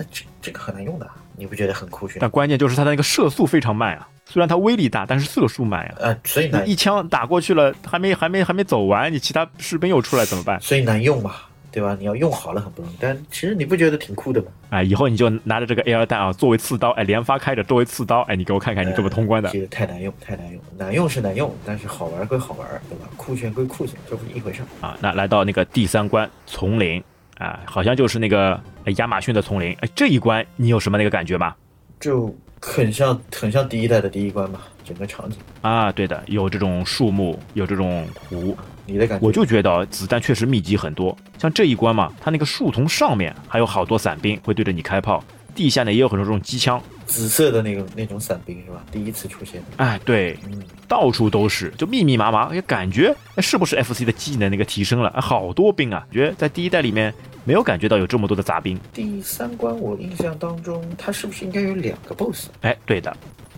[0.01, 1.07] 那这这个很难用的。
[1.37, 2.19] 你不觉得很酷炫？
[2.21, 4.09] 但关键就是它的那个射速非常慢啊！
[4.27, 5.95] 虽然它威力大，但是射速慢呀。
[5.99, 6.67] 呃，所以呢。
[6.67, 10.61] 一枪打过去了，还没还没还没走完，你其他士兵又出来怎么办？
[10.61, 11.35] 所以难用嘛，
[11.73, 11.97] 对吧？
[11.99, 12.95] 你要用好了很不容易。
[13.01, 14.49] 但其实你不觉得挺酷的吗？
[14.69, 19.49] 哎，以后你就拿着这个 A R 弹啊，作为刺刀，哎，连发开着作为刺刀，哎，你给我看看你怎么通关的。
[19.49, 23.09] 这个太难用，太难用，难用是难用，但是好玩归好玩，对吧？
[23.17, 24.95] 酷炫归酷炫，这不是一回事啊。
[25.01, 27.03] 那来到那个第三关丛林
[27.40, 28.61] 啊，好像就是那个
[28.98, 29.76] 亚马逊的丛林。
[29.81, 31.55] 哎，这一关你有什么那个感觉吗？
[31.98, 39.26] 就很像很像第一代的第一关嘛，整个场景啊，对的，有这种树木，有这种湖，你的感觉？
[39.26, 45.24] 我就觉得子弹确实密集很多，像这一关嘛，它那个树丛上面还有好多伞兵会对着你开炮，
[45.55, 48.85] 地下呢也有很多这种机枪，紫色的那个那种伞兵是吧？
[48.92, 50.38] 第一次出现，哎，对，
[50.87, 55.12] 到处都是，就密密麻麻，也感觉是不是 FC 的技能那个提升了？
[55.20, 57.12] 好多兵啊，觉得在第一代里面。
[57.42, 58.79] 没有感觉到有这么多的杂兵。
[58.92, 62.49] 第三关我印象当中，它是不是应该有两个 BOSS？
[62.61, 63.16] 哎，对的，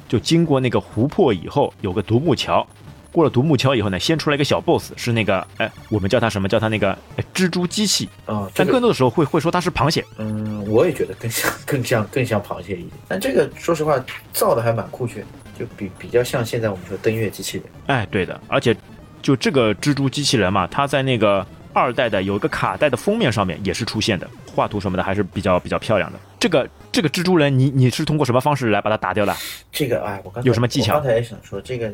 [0.09, 2.65] 就经过那个湖泊以后，有个独木桥，
[3.13, 6.49] 过了独木桥以后呢，先出来一个小 BOSS，是那个哎，我们叫它什么？
[6.49, 6.97] 叫它那个
[7.35, 8.51] 蜘蛛机器啊。
[8.55, 10.05] 但更多的时候会会说它是螃蟹。
[10.19, 12.91] 嗯，我也觉得更像更像更像螃蟹一点。
[13.07, 15.25] 但这个说实话造的还蛮酷炫，
[15.59, 17.67] 就比比较像现在我们说登月机器人。
[17.87, 18.75] 哎，对的，而且
[19.21, 21.47] 就这个蜘蛛机器人嘛，它在那个。
[21.75, 26.21] 二代的有一个卡带的封面上面也是出现的，画图什么的还是比较比较漂亮的。
[26.39, 29.35] 这个这个蜘蛛人，你你是通过什么方式来把它打掉的？
[29.73, 30.97] 这个哎，我刚有什么技巧？
[30.97, 31.91] 刚才也想说这个，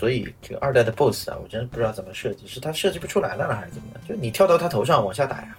[0.00, 4.08] 所以这个二代的 BOSS 啊，我真不知道怎么设计，是他设计不出来了呢，还是怎么样？
[4.08, 5.56] 就你跳到他头上往下打呀，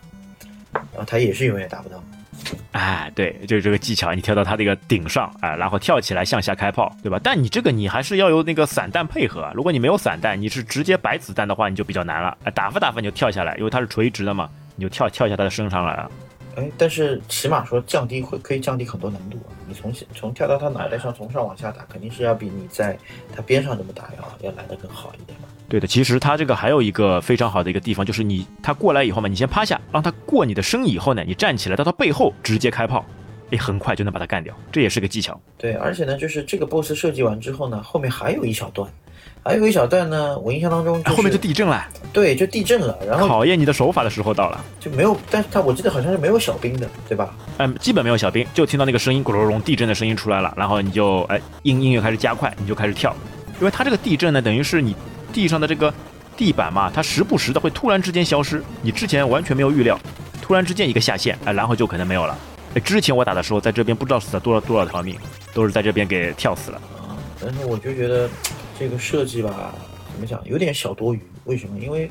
[0.73, 2.03] 然后他也是永远打不到。
[2.71, 7.19] 哎，对，就是这个技巧，你跳到它这个顶上，哎，然后跳起来向下开炮，对吧？
[7.23, 12.35] 但你这个你还是要有那个散弹配合，如果你没有散弹，你是直接白子弹的话，你就比较难了。
[12.43, 16.09] 哎，打发打发你就跳下来，因为它是垂直的嘛，你就跳跳一下，它就升上来了。
[16.55, 19.55] 哎，但是起码说降低会可以降低很多难度啊！
[19.67, 22.97] 你从从跳到他脑袋上，从上往下打，肯定是要比你在
[23.33, 25.47] 他边上这么打要要来的更好一点嘛。
[25.69, 33.05] 对的，其实他这个还有一个非常好的一个地方，就是你他过来以后嘛，你先趴下，让他过你的身以后呢，你站起来到他背后直接开炮，
[33.51, 35.39] 哎，很快就能把他干掉，这也是个技巧。
[35.57, 38.91] 对，而且呢，就是这个 BOSS 设计完之后呢，后面还有一小段。
[39.43, 41.83] 还有一小段呢，我印象当中，后面就地震了。
[42.13, 47.33] 对，就地震了，然后考验你的手法的时候到了，就没有，但是他我记得好像是没有小兵的，对吧？
[47.57, 53.15] 嗯，基本没有小兵，就听到那个声音，咕隆隆，地震的声音出来了，然后你就哎音音乐开始加快，你就开始跳，
[53.59, 54.95] 因为它这个地震呢，等于是你
[55.33, 55.91] 地上的这个
[56.37, 59.99] 地板嘛，它时不时的会突然之间消失，你之前完全没有预料，
[60.39, 62.37] 突然之间一个下线，哎，然后就可能没有了。
[62.75, 65.17] 哎，之前我打的时候，在这边不知道死了多少多少条命，
[65.53, 66.77] 都是在这边给跳死了。
[67.07, 68.29] 啊，但是我就觉得
[68.81, 69.75] 这个设计吧。
[70.11, 70.41] 怎么讲？
[70.43, 71.21] 有点小多余。
[71.45, 71.77] 为什么？
[71.79, 72.09] 因为，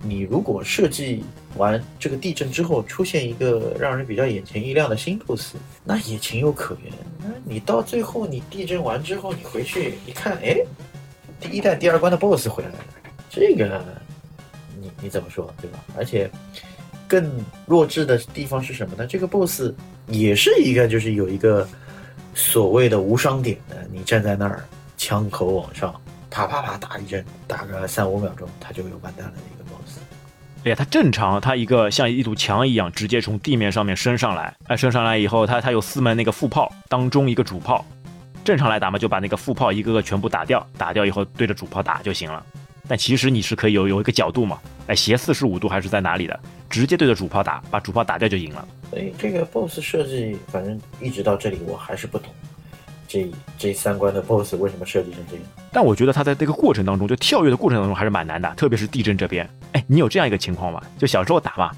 [0.00, 1.24] 你如果设计
[1.56, 6.92] 完这个地震之后，出现一个让人比较眼前一亮的新 BOSS，那也情有可原。
[7.18, 10.56] 那你到最后，你地震完之后，你回去一看，哎，
[11.40, 12.76] 第一代第二关的 BOSS 回来了，
[13.28, 13.84] 这个，
[14.80, 15.84] 你你怎么说，对吧？
[15.96, 16.30] 而且，
[17.08, 17.28] 更
[17.66, 19.04] 弱智的地方是什么呢？
[19.04, 19.72] 这个 BOSS
[20.06, 21.68] 也是一个，就是有一个
[22.34, 24.64] 所谓的无伤点的，你站在那儿，
[24.98, 25.94] 枪口往上。
[26.30, 29.98] 啪啪啪打一阵，打个三五秒钟，他就有完蛋了的一个 boss。
[30.64, 34.54] 哎呀，他正常，他一个像一堵墙一样，直接从地面上面升上来。
[34.66, 37.82] 哎，升上来以后，他他有四门那个副炮，当中一个主炮。
[38.44, 42.44] 正常来打嘛，就把那个副炮一个个全部打掉，打掉以后对着主炮打就行了。
[42.86, 48.66] 但其实你是可以有有一个角度嘛，哎，斜四十五度还是在哪里的，直接对着主炮打，把主炮打掉就赢了。
[48.90, 52.30] 所以这个 boss 设计，反正一直到这里我还是不懂。
[53.08, 55.44] 这这三关的 BOSS 为什么设计成这样？
[55.72, 59.48] 但我觉得他在这个过程当中，就跳跃的过程当中还是蛮难的，特别是地震这边。
[59.72, 60.80] 哎，你有这样一个情况吗？
[60.98, 61.72] 就小时候打嘛，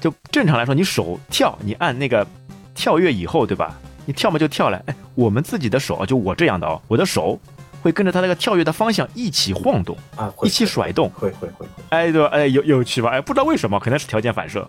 [0.00, 2.26] 就正常来说，你手跳，你按那个
[2.74, 3.78] 跳跃以后，对吧？
[4.06, 4.82] 你跳嘛就跳了。
[4.86, 7.38] 哎，我们自己的手啊，就我这样的哦，我的手
[7.82, 11.66] 会跟着他那个跳跃的方向一起晃动啊，一起甩动，会会会。
[11.90, 12.28] 哎，对吧？
[12.32, 13.10] 哎，有有趣吧？
[13.10, 14.66] 哎，不知道为什么，可能是条件反射。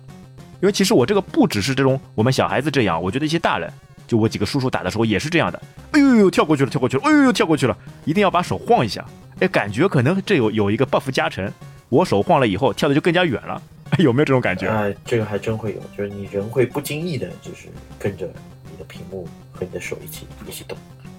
[0.59, 3.71] 因为其实我这个不只是这种我们小孩子这样，我觉得一些大人。
[4.07, 9.05] 就我几个叔叔打的时候也是这样的，哎呦呦跳过去了，跳过去了，哎呦呦跳过去了，一定要把手晃一下，
[9.39, 11.51] 哎，感觉可能这有有一个 buff 加成，
[11.89, 13.61] 我手晃了以后跳的就更加远了，
[13.99, 14.67] 有没有这种感觉？
[14.69, 17.67] 哎，这个还真会有，就是你人会不经意的，就是
[17.99, 18.25] 跟着
[18.71, 20.77] 你的屏幕和你的手一起一起动，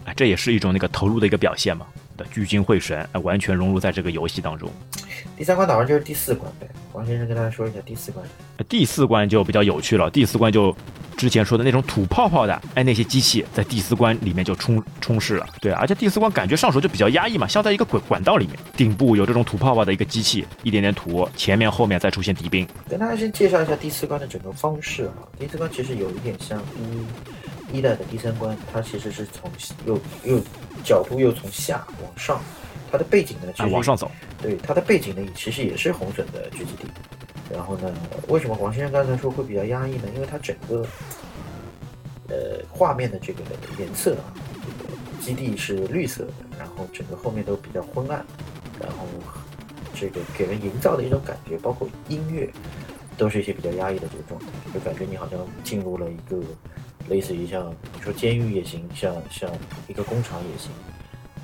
[0.09, 4.71] 哎，这也是一种那个投入的一个表现嘛，的聚精会神，哎，完全融入在这个游戏当中。
[5.37, 8.25] 第三关打完就是第四关呗，王先生跟大家说一下第四关，
[8.69, 10.75] 第四关就比较有趣了，第四关就。
[11.19, 22.65] 之前说的那种吐泡泡的，哎，那些机器在第四关里面就充充实了，对，而且第四关感觉上手就比较压抑嘛，像在一个管管道里面，顶部有这种吐泡泡的一个机器，一点点吐，前面后面再出现敌兵。
[22.89, 27.05] 跟大家先介绍一下第四关的整个方式啊，第四关其实有一点像一
[27.73, 29.51] 一代的第三关，它其实是从
[29.87, 30.41] 又又
[30.85, 32.41] 角度又从下往上，
[32.91, 36.87] 它的背景呢，其实往上走，对，它的背景呢其实也是红隼的聚集地。
[37.51, 37.91] 然后呢？
[38.29, 40.03] 为什么王先生刚才说会比较压抑呢？
[40.15, 40.87] 因为它整个，
[42.29, 43.41] 呃，画面的这个
[43.79, 44.29] 颜色啊，
[44.61, 48.23] 这个基地是绿色的，然后整个后面都比较昏暗，
[48.79, 49.07] 然后
[49.95, 52.51] 这个给人营造的一种感觉，包括音乐，
[53.17, 56.37] 都是一些比较压抑的这个状态，就感觉你好像进入了一个
[57.09, 59.51] 类似于像你说监狱也行，像像
[59.89, 60.71] 一个工厂也行，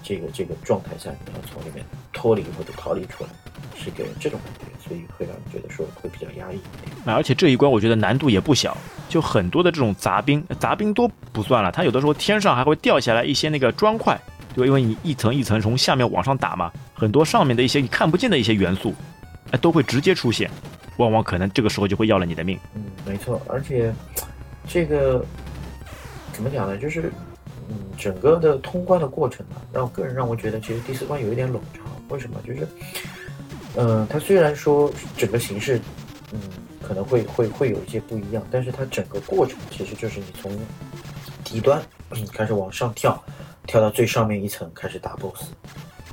[0.03, 3.31] 这个这个状态下你要从里面脱离或者逃离出来，
[3.77, 4.65] 是给人这种感觉。
[4.87, 7.17] 所以会让你觉得说会比较压抑一点。
[7.17, 8.77] 而且这一关我觉得难度也不小，
[9.09, 14.21] 就很多的这种杂兵，杂兵都不算了，它有的时候天上还会掉下来一些那个砖块，
[14.55, 18.95] 对，因为你一层一层从下面往上打嘛，很多上面的一些你看不见的一些元素，
[19.53, 20.51] 哎，都会直接出现，
[20.99, 22.59] 往往可能这个时候就会要了你的命。
[22.75, 23.91] 嗯，没错，而且
[24.69, 25.25] 这个
[26.35, 26.77] 怎么讲呢？
[26.77, 27.11] 就是
[27.71, 31.87] 嗯，整个的通关的过程呢，让我个人让我觉得其实第四关有一点冗长。
[32.11, 32.39] 为什么？
[32.47, 32.69] 就是。
[33.77, 35.81] 嗯，它虽然说整个形式，
[36.33, 36.39] 嗯，
[36.81, 40.57] 可能会会会有一些不一样，但是它整个过程其实就是你从
[41.43, 41.83] 底端
[42.33, 43.21] 开始往上跳，
[43.67, 45.47] 跳到最上面一层开始打 BOSS，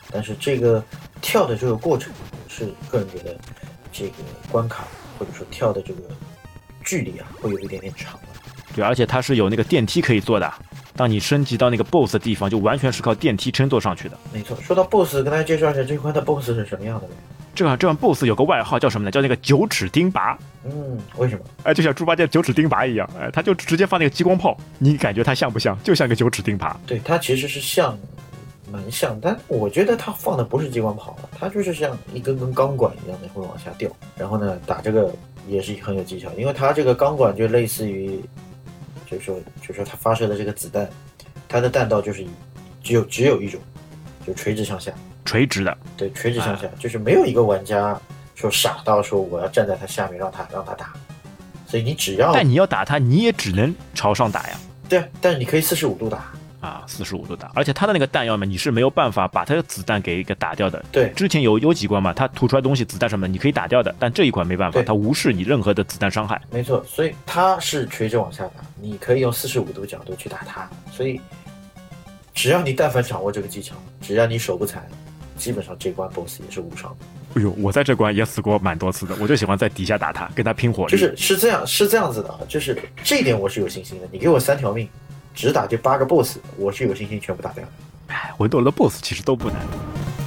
[0.09, 0.83] 但是这个
[1.21, 2.11] 跳的这个过程
[2.47, 3.37] 是个人觉得
[3.91, 4.13] 这个
[4.51, 4.87] 关卡
[5.19, 6.01] 或者说跳的这个
[6.83, 8.19] 距离啊，会有一点点长。
[8.75, 10.51] 对，而且它是有那个电梯可以坐的。
[10.95, 14.17] 当你升级到那个 BOSS 的地方，就完全是靠电梯乘坐上去的。
[14.33, 17.07] 没错，说到 BOSS，跟大家介绍一下这关的 BOSS 是什么样的。
[17.53, 19.11] 这款这款 BOSS 有个外号叫什么呢？
[19.11, 20.35] 叫那个九齿钉耙。
[20.65, 21.41] 嗯，为什么？
[21.63, 25.77] 哎，就像猪八戒九齿钉耙一样，哎，他就直接放那个激光炮，你感觉它像不像？
[25.83, 26.73] 就像个九齿钉耙。
[26.85, 27.97] 对，它其实是像，
[28.71, 35.13] 蛮像，但我觉得它放的不是激光炮，它就是像一根根钢管一样的会往下掉，然后呢，打这个
[35.47, 38.19] 也是很有技巧，因为它这个钢管就类似于，
[39.11, 40.89] 就是说，就是说它发射的这个子弹，
[41.49, 42.25] 它的弹道就是
[42.81, 43.59] 只有只有一种，
[44.25, 44.93] 就垂直向下，
[45.25, 47.99] 垂直的，对，垂直向下，就是没有一个玩家
[48.33, 50.93] 说傻到说我要站在它下面让它让它打，
[51.67, 54.57] 所以你只要，但你要打它，你也只能朝上打呀。
[54.87, 56.31] 对，但是你可以四十五度打。
[56.61, 60.83] 啊，四十五度打，而且它的那个弹药嘛，你是没有办法把它的子弹给一个打掉的。
[60.91, 66.39] 对，之前有有几关嘛，它吐出来东西，子弹什么的你可以打掉的，但这一关没办法，它无视你任何的子弹伤害。
[66.51, 70.69] 没错，所以它是垂直往下打，你可以用四十五度角度去打它。
[70.91, 71.19] 所以，
[72.33, 74.87] 只要你但凡掌握这个技巧，只要你手不残，
[75.35, 76.95] 基本上这关 BOSS 也是无伤。
[77.33, 80.91] 哎呦，我在这关也死过蛮多次的，我就喜欢在底下打他，跟他拼火力。
[80.91, 84.07] 就是是这样，是这样子的啊，就是这一点我是有信心的。
[84.11, 84.87] 你给我三条命。
[85.33, 87.69] 只打这八个 BOSS，我是有信心全部打掉的。
[88.07, 89.57] 哎，魂斗罗的 BOSS 其实都不难。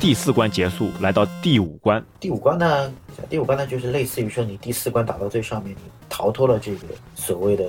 [0.01, 2.05] 第四关结束，来到第五关。
[2.19, 2.93] 第五关呢？
[3.29, 7.64] 第五关呢，就是类似于说你第四关打到最上面，你逃脱了这个所谓的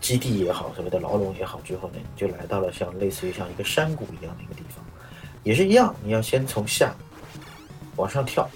[0.00, 4.84] 基地也好，所谓的牢笼也好之后呢，你就来到了像类似于像一个山谷一样的一个地方，
[5.44, 6.94] 也是一样，你要先从下
[7.96, 8.48] 往上跳。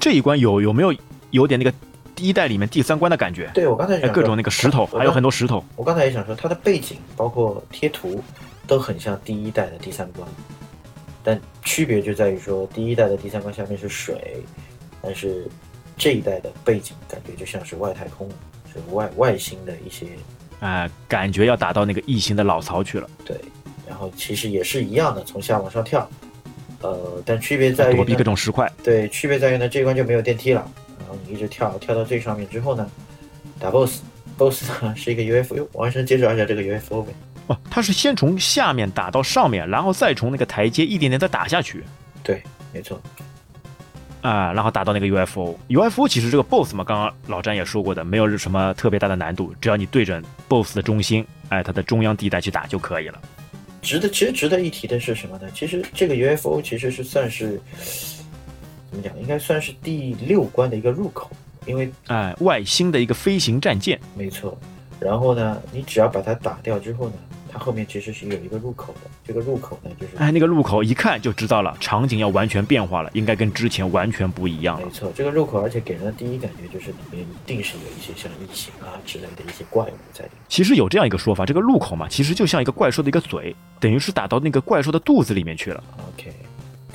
[0.00, 0.94] 这一关有有没有
[1.30, 1.76] 有点那个？
[2.16, 5.62] 第一代里面第三关的感觉，对我刚才各种那个石头，还有很多石头。
[5.76, 8.22] 我刚才也想说，它的背景包括贴图
[8.66, 10.26] 都很像第一代的第三关，
[11.22, 14.42] 但区别就在于说，第一代的第三关下面是水，
[15.02, 15.46] 但是
[15.98, 18.26] 这一代的背景感觉就像是外太空，
[18.72, 20.06] 是外外星的一些，
[20.60, 23.06] 啊，感觉要打到那个异形的老巢去了。
[23.26, 23.36] 对，
[23.86, 26.08] 然后其实也是一样的，从下往上跳，
[26.80, 28.72] 呃，但区别在于躲避各种石块。
[28.82, 30.66] 对，区别在于呢，这一关就没有电梯了。
[31.24, 32.90] 你一直跳，跳到最上面之后呢，
[33.58, 37.12] 打 BOSS，BOSS 呢是一个 UFO，完成介绍一下这个 UFO 呗。
[37.46, 41.84] 哦，它是先从下面打到上面，然后再从那个台阶一点点再打下去。
[42.22, 43.00] 对，没错。
[44.20, 53.20] 啊，然后打到那个 UFO，UFO 其实这个 BOSS 嘛，刚刚老詹也说过的，没有什么特别大的难度，只要你对准 BOSS 的中心，哎，它的中央地带去打就可以了。
[53.80, 55.48] 值得，其实值得一提的是什么呢？
[55.54, 57.60] 其实这个 UFO 其实是算是。
[58.96, 59.20] 怎么讲？
[59.20, 61.30] 应该算是第六关的一个入口，
[61.66, 64.56] 因为哎，外星的一个飞行战舰，没错。
[64.98, 67.14] 然后呢，你只要把它打掉之后呢，
[67.52, 69.10] 它后面其实是有一个入口的。
[69.26, 74.86] 这个入口呢，就是哎，那个入口一看就知道了，场景要完全变化了，应该跟之前完全不一样了。
[74.86, 80.40] 没错，这个入口，而且给人的第一感觉就是里面一定是有一些像异形啊之类的一些怪物在里面。
[80.48, 85.82] 其实有这样一个说法，这个入口嘛，其实就像一个怪兽的一个嘴，等于是打到那个怪兽的肚子里面去了。
[86.14, 86.32] OK。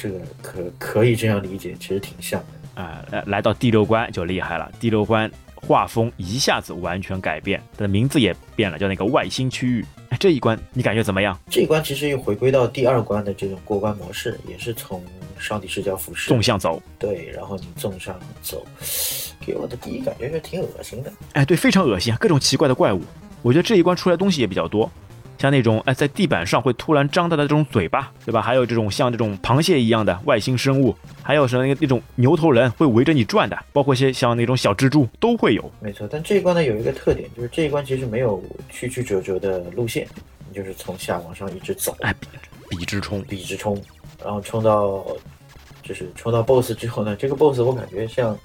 [0.02, 3.06] 这个可可以这样理解，其实挺像的啊。
[3.12, 9.86] 来来到第六关就厉害了，第六关画风一下子完全改变，它的名字也变了，叫那个外星区域。
[10.20, 11.38] 这一关你感觉怎么样？
[11.50, 15.04] 这一关其实又回归到第二关的这种过关模式，也是从
[15.38, 16.82] 上帝视角俯视，纵向走。
[16.98, 18.66] 对，然后你纵向走，
[19.46, 21.14] 给我的第一感觉是挺恶心的。
[21.34, 23.02] 哎，对，非常恶心啊，各种奇怪的怪物。
[23.44, 24.92] 我觉得这一关出来东西也比较多。
[25.42, 28.40] 像那种哎，在地板上会突然张大的这种嘴巴，对吧？
[28.40, 35.72] 还有这种像这种螃蟹一样的外星生物，还有什么那那种牛头人会围着你转的，包括一些像那种小蜘蛛都会有。
[35.80, 40.08] 没错，但这一关呢有一个特点，就是这一关其实没有曲曲折折的路线，
[40.48, 42.14] 你就是从下往上一直走，哎，
[42.70, 43.76] 笔直冲，笔直冲，
[44.24, 45.04] 然后冲到
[45.82, 48.38] 就是冲到 BOSS 之后呢，这个 BOSS 我感觉像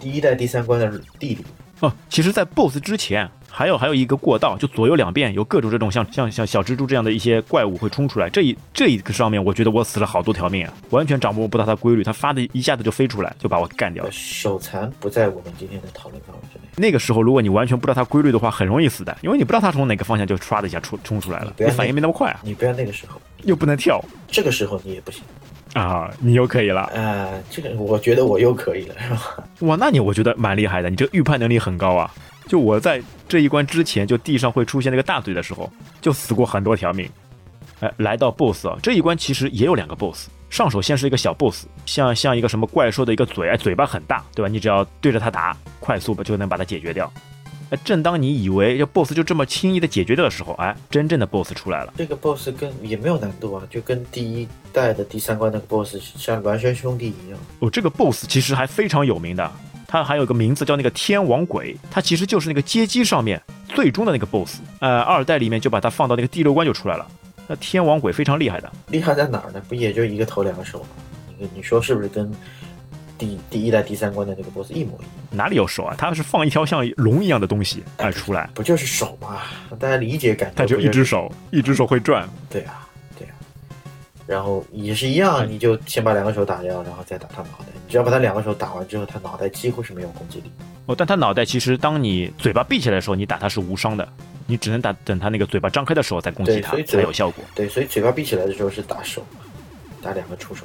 [0.00, 1.46] 第一代第三关的弟弟。
[1.78, 3.30] 哦，其实，在 BOSS 之前。
[3.54, 8.30] 还有还有一个过道，就左右两边有各种这种像像像小蜘蛛这样的一些怪物会冲出来。
[8.30, 14.10] 这一这一个上面，我觉得我死了好多条命啊，完全掌握不到它规律，它发的一下子就飞出来，就把我干掉了。
[14.10, 16.64] 手残不在我们今天的讨论范围之内。
[16.76, 22.40] 那个时候，如果你完全不知道它规律的话，很容易死的，因为你不知道它从哪个方向就唰的一下冲冲出来了，你反应没那么快啊。
[22.42, 25.22] 你不要那个时候，又不能跳，这个时候你也不行
[25.74, 27.28] 啊，你又可以了啊。
[27.50, 29.44] 这个我觉得我又可以了，是吧？
[29.60, 32.10] 哇，那你我觉得蛮厉害的，你这个预判能力很高啊。
[32.52, 35.72] 就我在这一关之前，就地上会出现那个大嘴的时候，
[36.02, 37.08] 就死过很多条命。
[37.80, 40.28] 哎，来到 BOSS 啊，这一关其实也有两个 BOSS。
[40.50, 44.50] 上手先是一个小 BOSS，像像一个什么怪兽的一个嘴，哎，嘴巴很大，对吧？
[44.50, 47.10] 你只要对着它打，快速吧就能把它解决掉。
[47.70, 51.94] 哎，正当你以为这 BOSS 就这么轻易的解决掉的时候，哎，真正的 BOSS 出来了。
[51.96, 57.38] 这个 BOSS 跟也没有难度啊，就跟第一代的第三关那个 BOSS 像孪生兄弟一样。
[57.60, 59.50] 哦，这个 BOSS 其实还非常有名的。
[59.92, 63.38] 它还有个名字叫那个天王鬼，它其实就是那个街机上面
[63.68, 64.60] 最终的那个 BOSS。
[64.80, 67.06] 呃，二代里面就把它放到那个第六关就出来了。
[67.46, 69.60] 那天王鬼非常厉害的，厉害在哪儿呢？
[69.68, 70.86] 不也就一个头两个手吗？
[71.36, 72.32] 你你说是不是跟
[73.18, 75.10] 第第一代第三关的那个 BOSS 一模一样？
[75.28, 75.94] 哪里有手啊？
[75.98, 79.42] 它是放一条像龙一样的东西哎出来，不就是手吗？
[79.78, 80.54] 大家理解感觉。
[80.56, 82.26] 它就一只手，一只手会转。
[82.48, 82.88] 对啊，
[83.18, 83.36] 对啊。
[84.26, 87.66] 然后也是一样，你就先把两个手打掉，然后再打他脑袋。
[87.88, 90.50] 只要把他两个手打完之后，他脑袋几乎是没有攻击力。
[90.86, 94.08] 哦，但他脑袋其实当你嘴巴闭起来的时候，你打他是无伤的，
[94.46, 97.44] 你只能打等他那个嘴巴张开的时候再攻击他才有效果。
[97.54, 99.24] 对，所以嘴巴闭起来的时候是打手，
[100.02, 100.64] 打两个触手。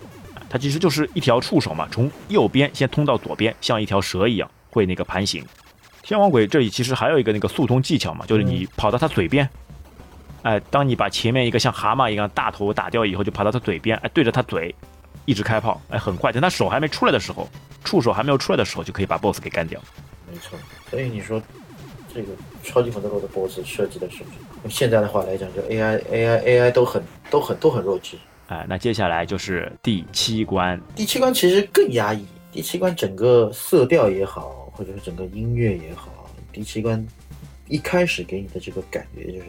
[0.49, 5.45] 它其实就是一条触手嘛，从右边先通到左边，像一条蛇一样会那个盘行。
[6.01, 9.47] 天王鬼这里其实还有一个那个速通技巧嘛，就是你跑到他嘴边，
[10.43, 14.73] 哎，当你把前面一个像蛤蟆一样大头打掉以后，就跑到他嘴边，哎，对着他嘴
[15.27, 17.47] 一直开炮，哎，很快，等他手还没出来的时候，
[17.83, 19.79] 触手还没有出来的时候，就可以把 BOSS 给干掉。
[20.31, 20.57] 没错，
[20.89, 21.43] 所以你说
[22.13, 22.29] 这个
[22.63, 24.37] 超级魂斗罗的 BOSS 设计的是不是？
[24.63, 28.17] 用现在的话来讲，就 AI AI AI 都很都很都很弱智。
[28.47, 37.05] 哎，那接下来就是第七关，第七关其实更压抑，第七关整个色调也好，或者是整个音乐也好，第七关
[37.67, 39.47] 一开始给你的这个感觉就是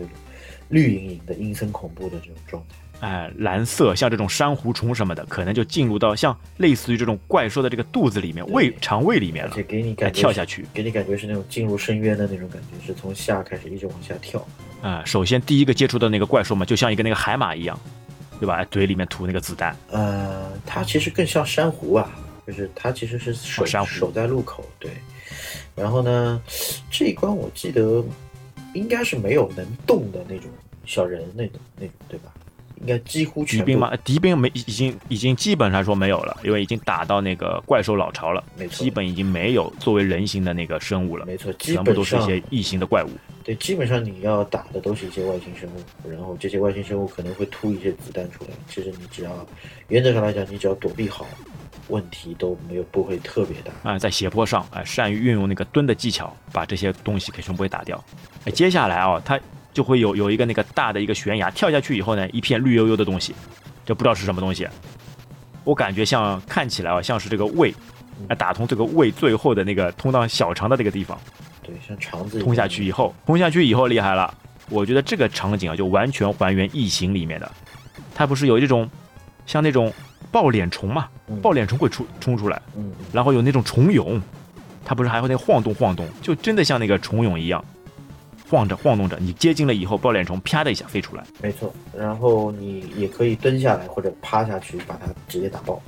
[0.69, 2.75] 绿莹莹的阴森恐怖的这种状态。
[3.01, 10.67] 哎，蓝色像这种珊瑚虫什么的，可能就进入到像类似于这种怪兽的这个肚子里面、胃肠胃里面了而且，给你哎，感觉跳下去。
[10.75, 14.45] 给你感觉是那种进入深渊的那种感觉，是从下开始一直往下跳。
[14.83, 17.79] 啊、首先第一个接触的那个怪兽嘛，就像一个那个海马一样，
[18.41, 18.57] 对吧？
[18.57, 22.11] 哎嘴里面吐那个子弹，呃，它其实更像珊瑚啊，
[22.47, 24.91] 就是它其实是守、哦珊瑚守在路口，对。
[25.77, 26.43] 然后呢，
[26.91, 28.05] 这一关我记得
[28.75, 30.51] 应该是没有能动的那种
[30.85, 32.33] 小人那种那种，对吧？
[32.81, 43.11] 应该几乎敌兵吗，敌兵没已经已经基本上说没有了，因为已经打到那个怪兽老巢了，没错基本已经没有作为人形的那个生物了，没错，基全部都是一些异形的怪物。
[43.45, 48.51] 对，基本上你要打的都是一些外星生物，然后这些外星生物可能会吐一些子弹出来。
[48.69, 49.47] 其实你只要
[49.89, 51.27] 原则上来讲，你只要躲避好，
[51.89, 53.91] 问题都没有不会特别大。
[53.91, 58.03] 啊、在斜坡上，哎、善于运用那个蹲的技巧，把这些东西给全部给打掉。
[58.45, 59.41] 哎，接下来啊，它
[59.73, 63.35] 就会有有一个那个大的一个悬崖，跳下去以后呢，一片绿油油的东西，
[63.85, 64.67] 这不知道是什么东西。
[65.65, 67.75] 我感觉像看起来啊，像是这个胃，
[68.29, 71.19] 哎、打通这个胃最后的那个通到小肠的那个地方，
[71.63, 74.33] 对，像肠子通下去以后，通下去以后厉害了。
[74.71, 77.51] 我觉得这个场景啊，就完全还原异形里面的，
[78.15, 78.89] 它不是有这种
[79.47, 79.93] 像那种
[80.31, 82.61] 抱脸虫嘛，嗯抱脸虫会出冲出来。
[82.77, 84.21] 嗯，然后有那种虫蛹，
[84.85, 87.65] 它不是还会那晃动晃动，就真的像那个虫蛹一样，
[88.49, 89.19] 晃着晃动着。
[89.21, 91.25] 你接近了以后，抱脸虫啪的一下飞出来。
[91.43, 91.73] 没错。
[91.97, 95.81] 然后你也可以蹲下来或者趴下去把它直接打爆，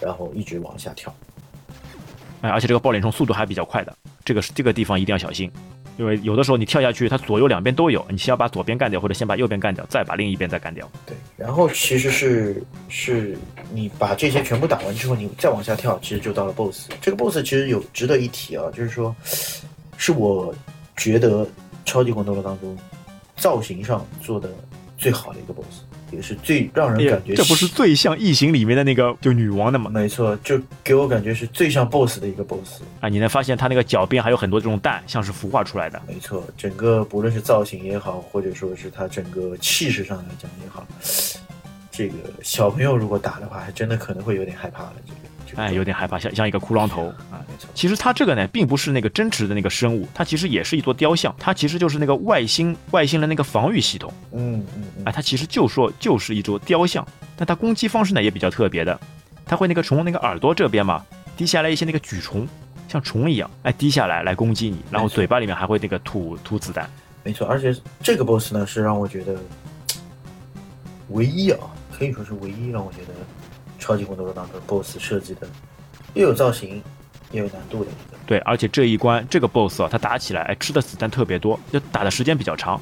[0.00, 1.14] 然后一直往下跳。
[2.42, 5.50] 哎，而且这个爆脸虫速度还比较快的，这个是这个地方一定要小心，
[5.96, 10.86] 因为有的时候你跳下去，它左右两边都有，你先要把左边干掉，或者先把右边干掉，再把另一边再干掉。
[11.06, 13.38] 对，然后其实是是
[13.72, 16.90] 你把这些全部打完之后，你再往下跳，其实就到了 BOSS。
[17.00, 19.16] 这个 BOSS 其实有值得一提啊，就是说，
[19.96, 20.54] 是我
[20.98, 21.48] 觉得
[21.84, 22.76] 超级魂斗罗当中
[23.36, 24.50] 造型上做的
[24.96, 29.90] 最好的一个 BOSS，也是最让人感觉哎这不是最像异形里面的那个就女王的吗？
[29.92, 32.82] 没错，就给我感觉是最像 BOSS 的一个 BOSS。
[33.00, 36.00] 啊，你能发现它那个脚边还有很多这种蛋，像是孵化出来的。
[36.06, 40.86] 没错，整个不论是造型也好，或者说是它整个气势上来讲也好，
[41.96, 44.94] 这个小朋友如果打的话，还真的可能会有点害怕了。
[45.06, 45.18] 这个，
[45.48, 47.38] 这个哎，有点害怕，像像一个骷髅头啊。
[47.46, 58.98] 没错，其实它这个呢，并不是那个真实的那个生物，它其实也是一座雕像，它其实就是那个外星外星人那个防御系统嗯嗯嗯啊，，它其实就说就是一座雕像，但它攻击方式呢也比较特别的，
[59.46, 61.04] 它会那个从那个耳朵这边嘛
[61.36, 62.44] 滴下来一些那个蛆虫，
[62.88, 66.90] 像虫一样，哎滴下来来攻击你，然后嘴巴里面还会那个吐吐子弹。
[67.22, 67.46] 没错。
[67.46, 67.72] 而且
[68.02, 69.36] 这个 BOSS 呢，是让我觉得
[71.08, 71.58] 唯一啊，
[71.96, 73.14] 可以说是唯一让我觉得
[73.78, 75.46] 超级魂斗罗当中 BOSS 设计的
[76.14, 76.82] 又有造型
[77.30, 78.18] 又有难度的一个。
[78.26, 82.80] 对，而且这一关这个 BOSS 啊，他打起来哎吃的子弹特别多，就打的时间比较长，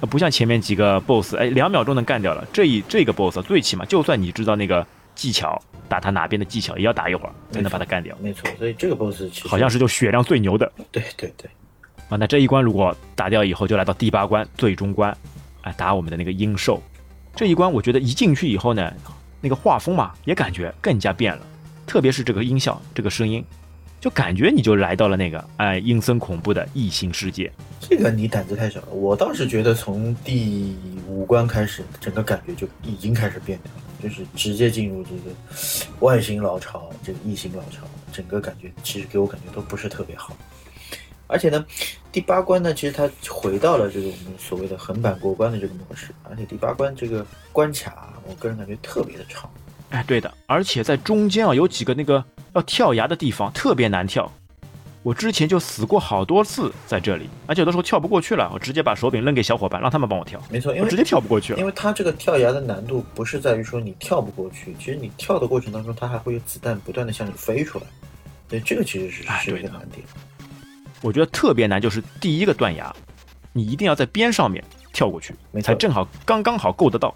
[0.00, 2.46] 呃不像前面几个 BOSS 哎两秒钟能干掉了。
[2.52, 8.16] 这一这个 BOSS 啊最起码就算你知道那个技巧，打他哪边的技巧也要打一会儿才能把他干掉。
[8.20, 11.50] 没错，所以这个 BOSS 其实好像是就血量最牛的对对对，
[12.08, 12.16] 啊。
[12.16, 15.16] 那这一关如果打掉以后，就来到第八关最终关，
[15.62, 16.82] 哎打我们的那个鹰兽。
[17.34, 18.92] 这一关我觉得一进去以后呢，
[19.40, 21.46] 那个画风嘛也感觉更加变了，
[21.86, 23.42] 特别是这个音效这个声音，
[24.00, 27.50] 就感觉你就来到了那个哎阴森恐怖的异形世界。
[27.80, 28.88] 这个你胆子太小了。
[28.90, 30.76] 我倒是觉得从第
[31.08, 35.34] 五关开始，整个感觉就已经开始变掉了，就是直接进入这个
[36.00, 40.36] 外星老巢，这个异形老巢，整个感觉其实给我感觉都不是特别好。
[41.32, 41.64] 而且呢，
[42.12, 49.50] 第八关呢，其实它回到了这个我们所谓的横版过关的这个模式，而且第八关这个关卡，我个人感觉特别的长。
[49.88, 52.22] 哎，对的，而且在中间啊有几个那个
[52.52, 54.30] 要跳崖的地方特别难跳，
[55.02, 61.64] 我之前就死过好多次在这里，而且有的时候跳不过去了，我直接把手柄扔给小伙伴，让他们帮我跳，没错，因为我直接跳不过去了因。
[61.64, 67.84] 为它这个跳崖的难度不是在于说你跳不过去，其实你跳的过程当中，它还会有子弹不断的向你飞出来，
[68.48, 70.04] 对，这个其实是是哎对的一个难点。
[71.02, 72.94] 我觉得特别难，就是第一个断崖，
[73.52, 77.14] 你一定要在边上面跳过去，没才正好刚刚好够得到。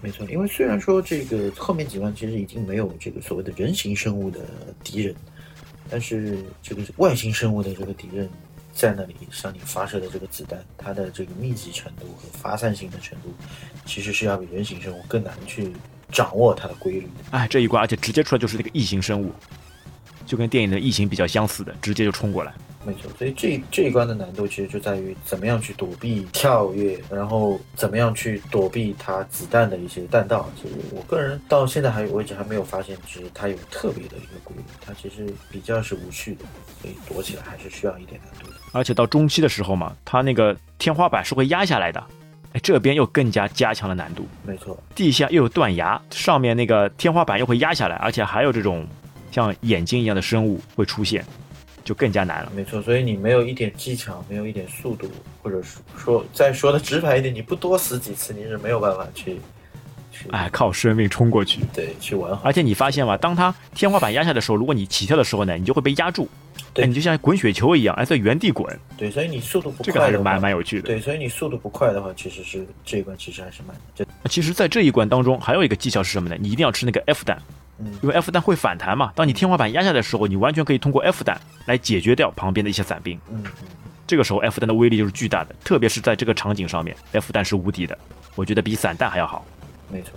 [0.00, 4.40] 没错，因为虽然说这个后面几关其实已经没有这个所谓的人形生物的
[4.84, 5.14] 敌人，
[5.88, 8.28] 但是这个外星生物的这个敌人
[8.72, 13.32] 在那里向你发射的这个子弹，它的这个密集程度和发散性的程度，
[13.86, 15.72] 其实是要比人形生物更难去
[16.10, 17.08] 掌握它的规律的。
[17.30, 19.32] 哎，这一关，而且直接出来就是那个异形生物，
[20.26, 22.52] 就跟电影的异形比较相似的，直接就冲过来。
[22.84, 30.48] 没错，所以这这一关的难度其实就在于怎么样去躲避跳跃，然后怎么样去躲避它子弹的一些弹道。
[30.56, 36.44] 其实我个人到现在还为止还没有发现，其实它有特别的一个规律，它其实比较是无序的，
[36.80, 38.56] 所以躲起来还是需要一点难度的。
[38.72, 42.02] 而且到中期的时候嘛，它那个天花板是会压下来的，
[42.52, 44.26] 哎，这边又更加加强了难度。
[44.44, 48.84] 没错，地下又有断崖，上面那个天花板又会压下来，而且还有这种
[49.30, 51.24] 像眼睛一样的生物会出现，
[51.84, 52.52] 就更加难了。
[52.54, 55.10] 没错，所以你没有一点技巧，没有一点速度，
[55.42, 59.38] 或者说说再说的直白一点，你不多死几次，你是没有办法去
[60.10, 61.60] 去哎，靠生命冲过去。
[61.72, 62.42] 对去玩好。
[62.44, 63.16] 而且你发现吗？
[63.16, 66.28] 当它天花板压下的时候，如果你起跳的时候呢，你就会被压住，
[66.74, 70.86] 对哎，你就像滚雪球一样，哎，在原地滚，对，所以你速度不快这个还是蛮蛮有趣的。
[70.86, 76.36] 对，所以你速度不快的话，其实是这一关其实还是蛮这其实，在这一关当中，还有一个技巧是什么呢？
[76.38, 77.54] 你一定要吃那个 F 弹，嗯
[78.02, 79.12] 因为 F 弹会反弹嘛。
[79.14, 83.18] 当你天花板压下来的时候，你完全可以通过 F 弹来解决掉旁边的一些伞兵。
[83.30, 83.68] 嗯嗯。
[84.06, 87.96] 这个时候 F 弹的威力就是巨大的，特别是在这个场景上面，F 弹是无敌的，
[88.34, 89.46] 我觉得比散弹还要好。
[89.90, 90.10] 没错。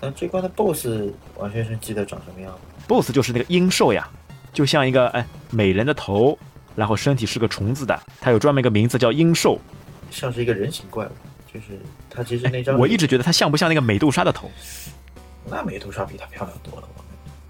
[0.00, 2.58] 那这关的 BOSS 王先生记得长什么样吗
[2.88, 4.08] ？BOSS 就是那个鹰兽呀，
[4.52, 6.38] 就像一个哎美人的头，
[6.74, 9.58] 然后身体是个虫子的，它有专门一个名字叫鹰兽。
[10.10, 11.10] 像是一个人形怪物，
[11.52, 14.50] 就是它其实那张、哎我一直觉得它像不像那个美杜莎的头？
[15.46, 16.88] 那美杜莎比她漂亮多了。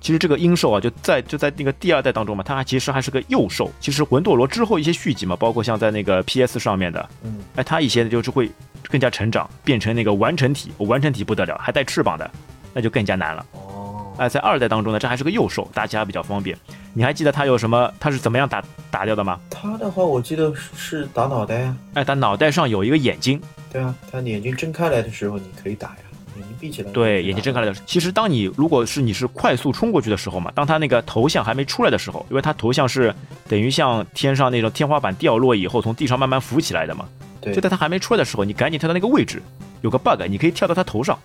[0.01, 3.71] 其实这个鹰兽啊，就在就在那个第二代当中嘛，它还其实还是个幼兽。
[3.81, 8.51] 其实魂斗罗之后一些续集嘛，包括像在那个 PS 上面的，嗯，哎，它一些就是会
[8.91, 12.31] 更加成长，变成那个完成体，完成体不得了，还带翅膀的，
[12.75, 13.47] 那就更加难了。
[13.53, 16.55] 哦，哎，在二代当中呢，这还是个幼兽，打起来比较方便。
[16.93, 17.91] 你还记得它有什么？
[17.99, 19.41] 它是怎么样打打掉的吗？
[19.49, 23.41] 它的话我记得是是打脑袋啊，哎，它脑袋上有一个眼睛，
[23.73, 25.97] 对啊，它眼睛睁开来的时候你可以打呀，
[26.37, 26.91] 眼睛闭起来。
[26.93, 33.15] 对，眼睛睁开来的时候，其实当你如果是你是快速冲过去的时候嘛，当他那个头像还没出来的时候，因为他头像是
[33.49, 37.09] 等于像天上那种天花板掉落以后从地上慢慢浮起来的嘛，
[37.41, 39.43] 对就在他还没出来的时候，你赶紧跳到那个位置，
[39.83, 41.19] 有个 bug，你可以跳到他头上，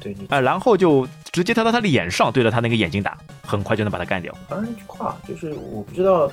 [0.00, 4.34] 对你哎、然后就直接跳到他脸上，对着他那个眼睛打，很快就能把他干掉。
[4.48, 6.30] 当然那句话就是我不知道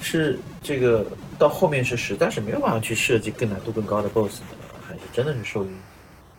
[0.00, 1.06] 是这个
[1.38, 4.46] 到后面是实在是没有办法去设计更难度更高的 BOSS 呢，
[4.86, 5.68] 还是真的是受于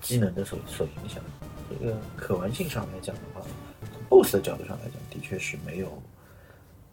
[0.08, 1.22] 机能的所所影响？
[1.70, 3.41] 这个可玩性上来讲的话
[3.91, 6.01] 从，BOSS 的角度上来讲，的确是没有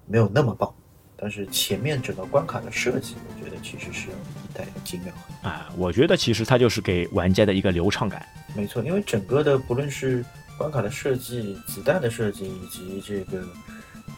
[0.07, 0.75] 没有那么棒。
[1.17, 5.15] 但是前面整个关卡的设计，我觉得其实是一代的精妙。
[5.43, 8.27] 啊，我觉得其实它就是给玩家的一个流畅感。
[8.57, 10.25] 没错，因为整个的不论是
[10.59, 13.47] 关卡的设计、子弹的设计以及这个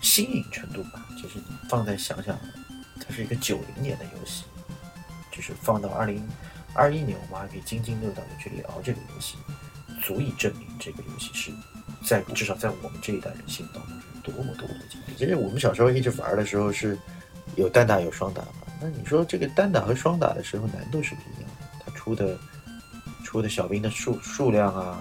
[0.00, 2.34] 新颖程度吧，其实你放在想想，
[3.06, 4.44] 它是一个九零年的游戏，
[5.30, 6.26] 就是放到二零
[6.76, 9.36] 二一年，我们还可以津津乐道的去聊这个游戏，
[10.02, 11.50] 足以证明这个游戏是
[12.04, 15.16] 在至少在我们这一代人心目当中是多么多么的经典。
[15.16, 16.98] 其实我们小时候一直玩的时候是
[17.56, 21.84] 有单打有双打嘛，那你说这个单打和双打的时候难度是不一样的？
[21.84, 22.38] 它出的
[23.24, 25.00] 出的小兵的数数量啊，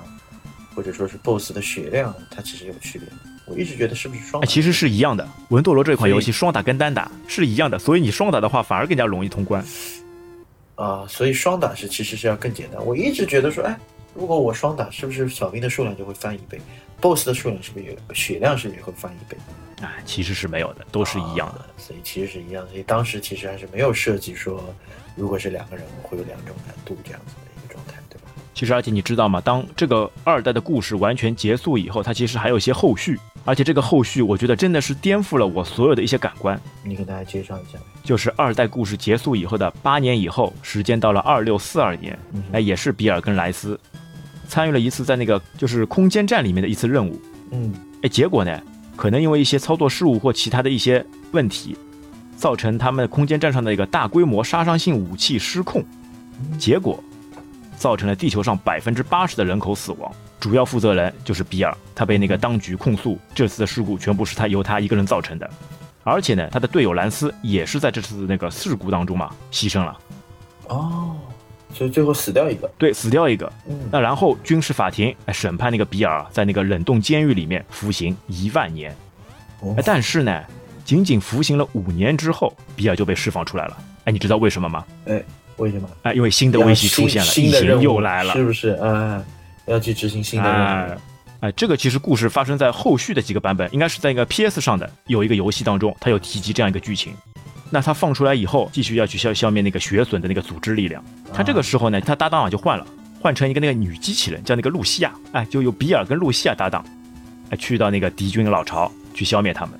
[0.73, 3.07] 或者说是 BOSS 的血量，它其实有区别。
[3.45, 4.51] 我一直觉得是不是双哎，打？
[4.51, 5.27] 其实是一样的。
[5.49, 9.63] 文斗罗这款游戏双打跟单打是一样的，所以你双打的话反而更加容易通关。
[10.75, 12.85] 啊，所以双打是其实是要更简单。
[12.85, 13.77] 我一直觉得说，哎，
[14.13, 16.59] 如果我双打，是不是小兵的数量就会翻一倍
[17.01, 19.37] ？BOSS 的数量是不是也血量是不是也会翻一倍？
[19.81, 21.59] 啊，其实是没有的，都是一样的。
[21.59, 22.71] 啊所以其实是一样的。
[22.71, 24.63] 所以当时其实还是没有设计说，
[25.15, 27.35] 如果是两个人会有两种难度这样子？
[28.55, 29.41] 其实，而且你知道吗？
[29.41, 36.57] 当这个二代的故事完全结束以后，它其实还有一些后续，而且这个后续我觉得真的是颠覆了我所有的一些感官。
[36.81, 37.77] 你给大家介绍一下。
[38.01, 43.77] 就是二代故事结束以后的八年以后，时间到了二六四二年，嗯哎，也是比尔跟莱斯
[44.47, 47.19] 参与了一次在那个就是空间站里面的一次任务，
[47.51, 48.57] 嗯，哎，结果呢，
[48.95, 51.75] 可能因为一些操作失误或其他的一些问题，
[52.37, 55.83] 造成他们空间站上的一个大规模杀伤性武器失控，
[56.57, 57.03] 结果
[57.77, 60.11] 造成了地球上百分之八十的人口死亡。
[60.39, 65.49] 主要负责人就是比尔，他被那个当局控诉，这次的事故全部是他由他一个人造成的。
[66.03, 69.97] 而且呢，他的队友兰斯也是在这次那个事故当中嘛牺牲了，
[70.67, 71.15] 哦，
[71.73, 72.69] 所以最后死掉一个。
[72.77, 73.51] 对，死掉一个。
[73.67, 78.95] 嗯，那然后军事法庭哎审判那个比尔在那个冷冻监狱里面服刑一万年。
[79.61, 80.43] 哦哎，但是呢，
[80.83, 83.77] 仅仅服刑了五年之后，比尔就被释放出来了。
[84.03, 84.85] 哎，你知道为什么吗？
[85.07, 85.23] 哎，
[85.57, 85.89] 为什么？
[86.03, 88.69] 哎，因为新的威胁出现了，新的任务又来了，是不是？
[88.71, 89.23] 啊，
[89.65, 90.99] 要去执行新的任务。
[91.41, 97.13] 哎，这个其实故事发生在后续的几个版本，应该是在一个 PS 上的有一个游戏当中，它有提及这样一个剧情。
[97.71, 101.03] 那他放出来以后，继续要去消消灭那个血损的那个组织力量。
[101.33, 102.85] 他这个时候呢，他搭档啊就换了，
[103.19, 105.11] 换成一个那个女机器人，叫那个露西亚。
[105.33, 106.85] 哎，就由比尔跟露西亚搭档，
[107.49, 109.79] 哎，去到那个敌军老巢去消灭他们。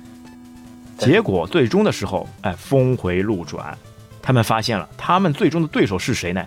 [0.98, 3.76] 结果最终的时候，哎，峰回路转，
[4.26, 6.44] 他们发现了他们最终的对手是谁呢？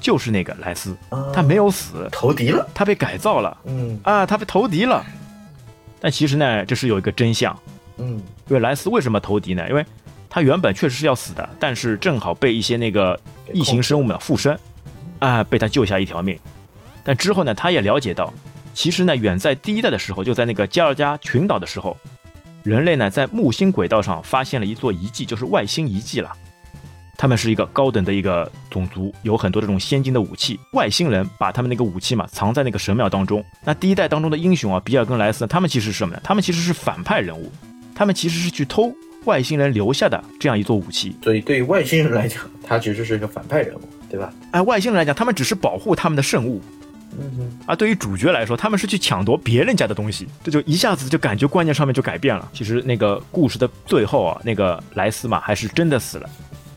[0.00, 0.96] 就是那个莱斯，
[1.32, 5.04] 他没有死，投敌了，他被改造了，嗯啊，他被投敌了。
[6.00, 7.56] 但其实呢，这是有一个真相，
[7.98, 8.14] 嗯，
[8.48, 9.64] 因为莱斯为什么投敌呢？
[9.68, 9.86] 因为
[10.28, 13.16] 他原本确实是要死的，但是正好被一些那个
[13.52, 14.58] 异形生物们附身，
[15.20, 16.36] 啊，被他救下一条命。
[17.04, 18.34] 但之后呢，他也了解到，
[18.74, 21.96] 其实呢，远在第一代的时候，就在那个加尔加群岛的时候，
[22.64, 26.32] 人类呢在木星轨道上发现了一座遗迹，就是外星遗迹了。
[27.20, 30.58] 他们是一个高等的一个种族，有很多这种先进的武器。
[30.72, 33.44] 外星人把他们那个武器嘛藏在那个神庙当中。
[33.62, 36.20] 那第一代当中的英雄啊，比尔跟莱斯，他们其实是什么呢？
[36.24, 37.52] 他们其实是反派人物，
[37.94, 38.90] 他们其实是去偷
[39.26, 41.14] 外星人留下的这样一座武器。
[41.22, 44.32] 所以对于外星人来讲，他其实是一个反派人物，对吧？
[44.52, 46.62] 哎，外星人来讲，他们只是保护他们的圣物。
[47.20, 47.58] 嗯哼。
[47.66, 52.48] 而对于主角来说，他们是去抢夺别人家的东西，这就一下子就感觉观念上面就改变了。
[52.54, 56.30] 其实那个故事的最后啊，那个莱斯嘛，还是真的死了。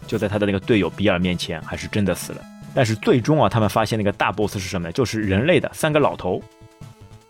[0.08, 2.42] 就在他的那个队友比尔面前，还是真的死了。
[2.76, 4.92] 但是最终啊，他们发现那个大 boss 是什么呢？
[4.92, 6.42] 就是人类的三个老头。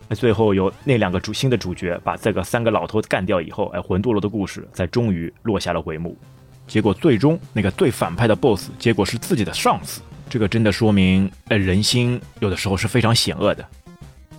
[0.07, 6.17] 那最后有那两个主新的主角把这个三个老头干掉以后，哎，魂斗罗的故事才终于落下了帷幕。
[6.65, 10.01] 结果最终那个最反派的 boss，结果是自己的上司。
[10.29, 13.67] 这个真的说明，哎，人心有的时候是非常险恶的，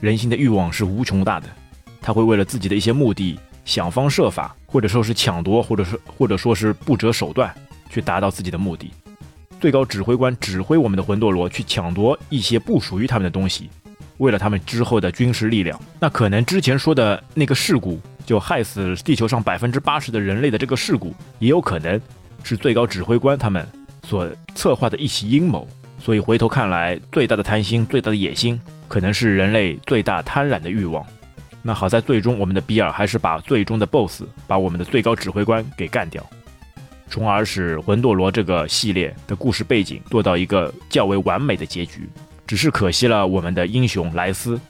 [0.01, 1.47] 人心的欲望是无穷大的，
[2.01, 7.55] 他会为了自己的一些目的，想方设法，或者说是抢夺，或者是或者说是不择手段。
[7.95, 8.91] 去达到自己的目的，
[9.61, 13.71] 最高指挥官指挥我们的魂斗罗去抢夺一些不属于他们的东西，
[14.17, 15.81] 为了他们之后的军事力量。
[16.01, 22.01] 那可能之前说的那个事故，就害死地球上百分之八十的人类的这个事故，也有可能
[22.43, 23.65] 是最高指挥官他们
[24.03, 25.69] 所策划的一起阴谋。
[26.01, 31.07] 所以回头看来，最大的贪心、最大的野心，可能是人类最大贪婪的欲望。
[31.63, 36.29] 那好在最终我们的比尔还是把最终的 BOSS，把我们的最高指挥官给干掉。
[37.09, 42.09] 从而使魂斗罗这个系列的故事背景做到一个较为完美的结局，
[42.47, 44.61] 只是可惜了我们的英雄莱斯，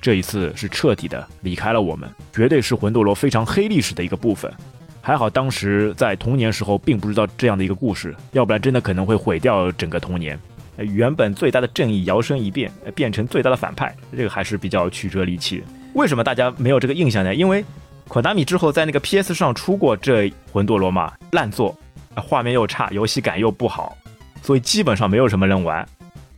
[0.00, 4.52] 这一次是彻底的离开了我们，绝对是魂斗罗非常黑历史的一个部分。
[5.00, 10.38] 还好当时在童年时候并不知道这样的一个故事，要不然真的可能会毁掉整个童年。
[10.78, 15.62] 原本最大的正义摇身一变，变成最大的反派，这个还是比较曲折离奇。
[15.94, 17.34] 为什么大家没有这个印象呢？
[17.34, 17.64] 因为。
[18.08, 21.76] 可达米之后在那个 PS 上出过这魂斗罗嘛，烂作，
[22.16, 23.96] 画面又差，游戏感又不好，
[24.42, 25.86] 所以基本上没有什么人玩，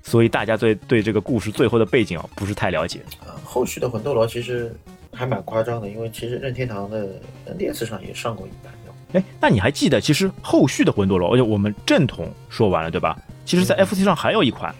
[0.03, 3.01] 所以大家对对这个故事最后的背景啊不是太了解。
[3.25, 4.75] 呃，后续的魂斗罗其实
[5.13, 7.09] 还蛮夸张的，因为其实任天堂的
[7.47, 8.73] NDS 上也上过一版。
[9.13, 13.19] 哎，那你还记得其实后续的魂斗罗，而且我们正统说完了对吧？
[13.45, 14.73] 其实，在 FC 上还有一款，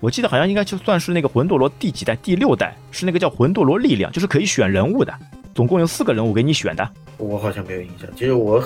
[0.00, 2.16] 我记得好像应该就算是那个魂斗罗第几代？
[2.16, 5.12] 第六代是那个叫魂斗罗力量，就是可以选人物的。
[5.58, 8.08] 总共有四个人物给你选的，我好像没有印象。
[8.14, 8.62] 其实我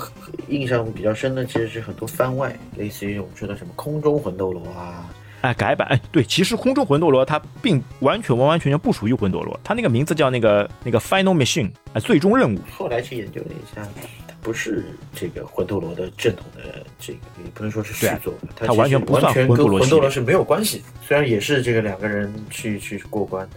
[0.48, 5.08] 印象比较深的其实是很多番外，类似于我们说的什么空中魂斗罗啊，
[5.40, 12.58] 哎改版哎对，其实空中魂斗罗它并完全完完全全不属于魂斗罗，它那个名字叫那个那个 Final Mission 哎最终任务。
[12.76, 13.88] 后来去研究了一下，
[14.28, 14.84] 它不是
[15.14, 20.82] 这个魂斗罗的正统的这个，也不能说是续作，它完全不算魂斗罗，魂斗罗是没有关系。
[21.00, 23.48] 虽然也是这个两个人去去过关，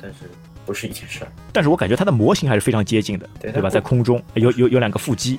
[0.00, 0.20] 但是。
[0.70, 3.68] 不是一件事儿，但是我感觉它的模型还是非常接近的，对吧？
[3.68, 5.36] 在空中有有有两个腹肌，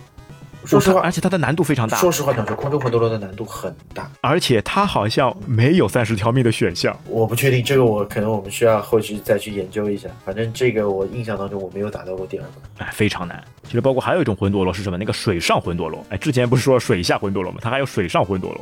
[0.66, 1.98] 说实话，而且它的难度非常大。
[1.98, 6.94] 说实话讲说，空中魂斗罗的难度很大，而且它好像没有三十条命的选项。
[7.08, 10.10] 我不确定这个，我可能我们需要后续再去研究一下。
[10.26, 13.42] 反正这个我印象当中我没有打到过第二个，哎，非常难。
[13.64, 14.98] 其实包括还有一种魂斗罗是什么？
[14.98, 16.06] 那个水上魂斗罗。
[16.10, 17.60] 哎，之前不是说水下魂斗罗吗？
[17.62, 18.60] 它还有水上魂斗罗。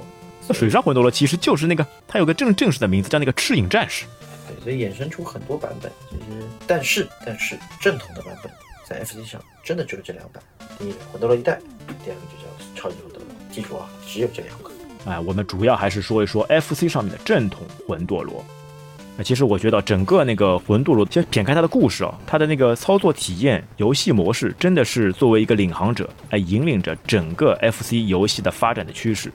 [0.47, 4.05] 那水上魂斗罗其实就是那个，它有个正正式的名字叫那个赤影战士。
[4.63, 8.51] 所以衍生出很多版本，其实但是但是正统的版本
[8.85, 10.43] 在 FC 上真的只有这两版，
[10.77, 11.59] 第一个魂斗罗一代，
[12.03, 13.27] 第二个就叫超级魂斗罗。
[13.51, 14.71] 记住啊，只有这两个。
[15.05, 18.43] 哎，我们主要还是说一说 FC 上面的正统魂斗罗。
[19.17, 29.31] 那其实我觉得整个那个魂斗罗，先撇开它的故事啊，它的那个操作体验、游戏模式，真的是作为一个领航者，哎，引领着整个 FC 游戏的发展的趋势。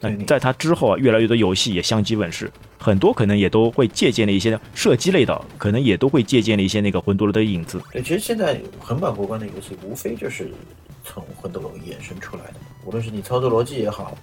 [0.00, 2.50] 那在它之后啊，越来越多游戏也相继问世。
[2.82, 7.80] 很多可能也都会借鉴了一些射击类的，可能也都会借鉴了一些那个魂斗罗的影子。
[7.92, 10.50] 对，其实现在横版过关的游戏，无非就是
[11.04, 12.54] 从魂斗罗衍生出来的。
[12.84, 14.18] 无论是你操作逻辑也好，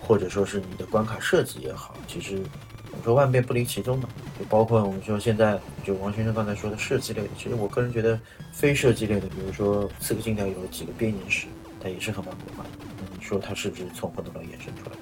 [0.00, 2.42] 或者说是你的关卡设计也好，其实
[2.90, 4.08] 我说万变不离其宗嘛。
[4.36, 8.18] 就包括我们说现在就王先生刚才说的射击类的，其实我个人觉得
[8.50, 11.46] 非射击类的，比如说《刺客信条》有几个编年史，
[11.80, 12.66] 它也是横版过关。
[12.98, 15.01] 那你说它是不是从魂斗罗衍生出来的？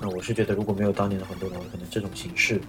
[0.00, 2.60] 那我是觉得如果没有当年的魂斗罗，可能这种形式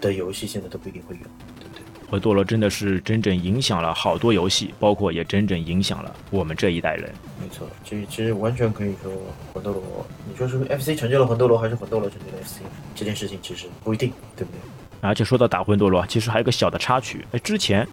[0.00, 1.22] 的游戏现在都不一定会有，
[1.60, 1.84] 对不对？
[2.10, 7.12] 魂斗罗真的是真正影响了好多游戏，包括也真正影响了我们这一代人。
[7.40, 9.12] 没错，其实其实完全可以说
[9.52, 12.60] 魂斗罗，你说是 FC 成就了魂斗罗，还是魂斗罗成就了 FC
[12.94, 14.60] 这件事情，其实不一定，对不对？
[15.00, 17.86] 而且说到打魂斗罗，其实还有个小的插曲，哎，之前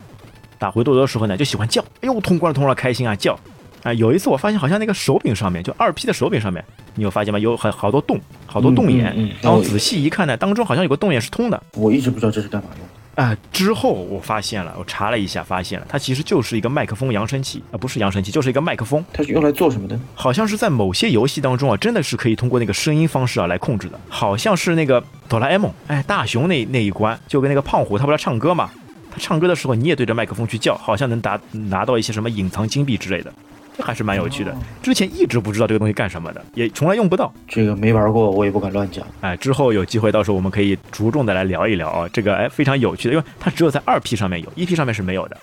[0.58, 3.38] 打魂斗罗的时候呢，就喜欢叫，哎呦，通关了，通关了，开心啊，叫。
[3.84, 6.64] 啊，有一次我发现好像那个手柄上面，就二 P 的手柄上面，
[6.96, 7.40] 你有发现吗？
[7.40, 9.16] 有很好多洞，好多洞眼。
[9.42, 11.64] 然后仔细一看呢，当中好像有个洞眼是通的。
[11.74, 12.94] 我一直不知道这是干嘛用的。
[13.16, 19.04] 啊，之后我发现了，我查了一下，发现了它其实就是一个麦克风扬声器啊，不是扬声器，就是一个麦克风。
[19.12, 20.00] 它是用来做什么的？
[20.16, 24.00] 好像是在某些游戏当中啊，真的是可以通过那个声音方式啊来控制的。
[24.08, 28.70] 好像是那个哆啦 A 梦，哎，大雄那那一关，就跟那个胖虎他不是唱歌嘛，
[29.12, 33.34] 他唱歌的时候你也对着麦克风去叫，好像能达拿到一些什么隐藏金币之类的。
[33.82, 37.34] 这还是蛮有趣的，之前一直不知道这个东西干什么的，也从来用不到。
[37.48, 39.04] 这个没玩过，我也不敢乱讲。
[39.22, 45.38] 哎，之后有机会，到时候我们可以着重的来聊一聊啊，这个哎非常有趣的，因为它只有在二 P 上面有，一 P 上面是没有的，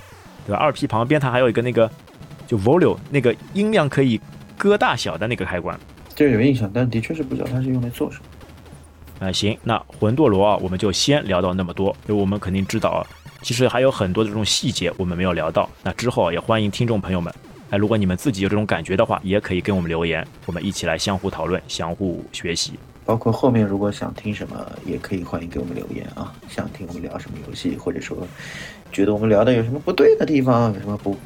[0.46, 0.58] 对吧？
[0.60, 1.90] 二 P 旁边它还有一个那个
[2.46, 4.20] 就 volume 那个音量可以
[4.56, 5.76] 搁大小的那个开关。
[6.14, 9.26] 这个有印象，但的确是不知道它是用来做什么。
[9.26, 13.02] 啊，行，那魂斗罗啊，我们就先聊到那么多，因为我们肯定知道啊，
[13.42, 15.68] 其实还有很多的这种细节我们没有聊到。
[15.82, 17.34] 那之后也欢迎听众朋友们。
[17.70, 22.72] 哎，如果你们自己有这种感觉的话，也可以跟我们留言，我们一起来相互讨论、相互学习。
[23.04, 26.32] 包括后面如果想听什么，也可以欢迎给我们留言啊。
[26.48, 28.16] 想听我们聊什么游戏，或者说
[28.92, 31.16] 觉得我们聊的有什么不对的地方，有什么不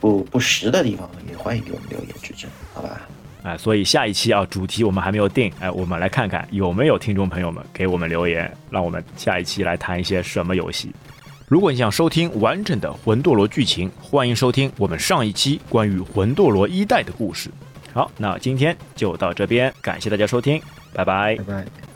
[0.00, 3.00] 不不实的地方，也欢迎给我们留言指正，好吧？
[3.44, 10.92] 哎，所以下一期啊，主题我们还没有定，哎，我们来看看有没有听众朋友们给我们留言，让我们下一期来谈一些什么游戏。
[11.52, 17.50] 如果你想收听完整的魂斗罗剧情，欢迎收听我们上一期关于魂斗罗一代的故事。
[17.92, 20.58] 好，那今天就到这边，感谢大家收听，
[20.94, 21.91] 拜拜，拜拜。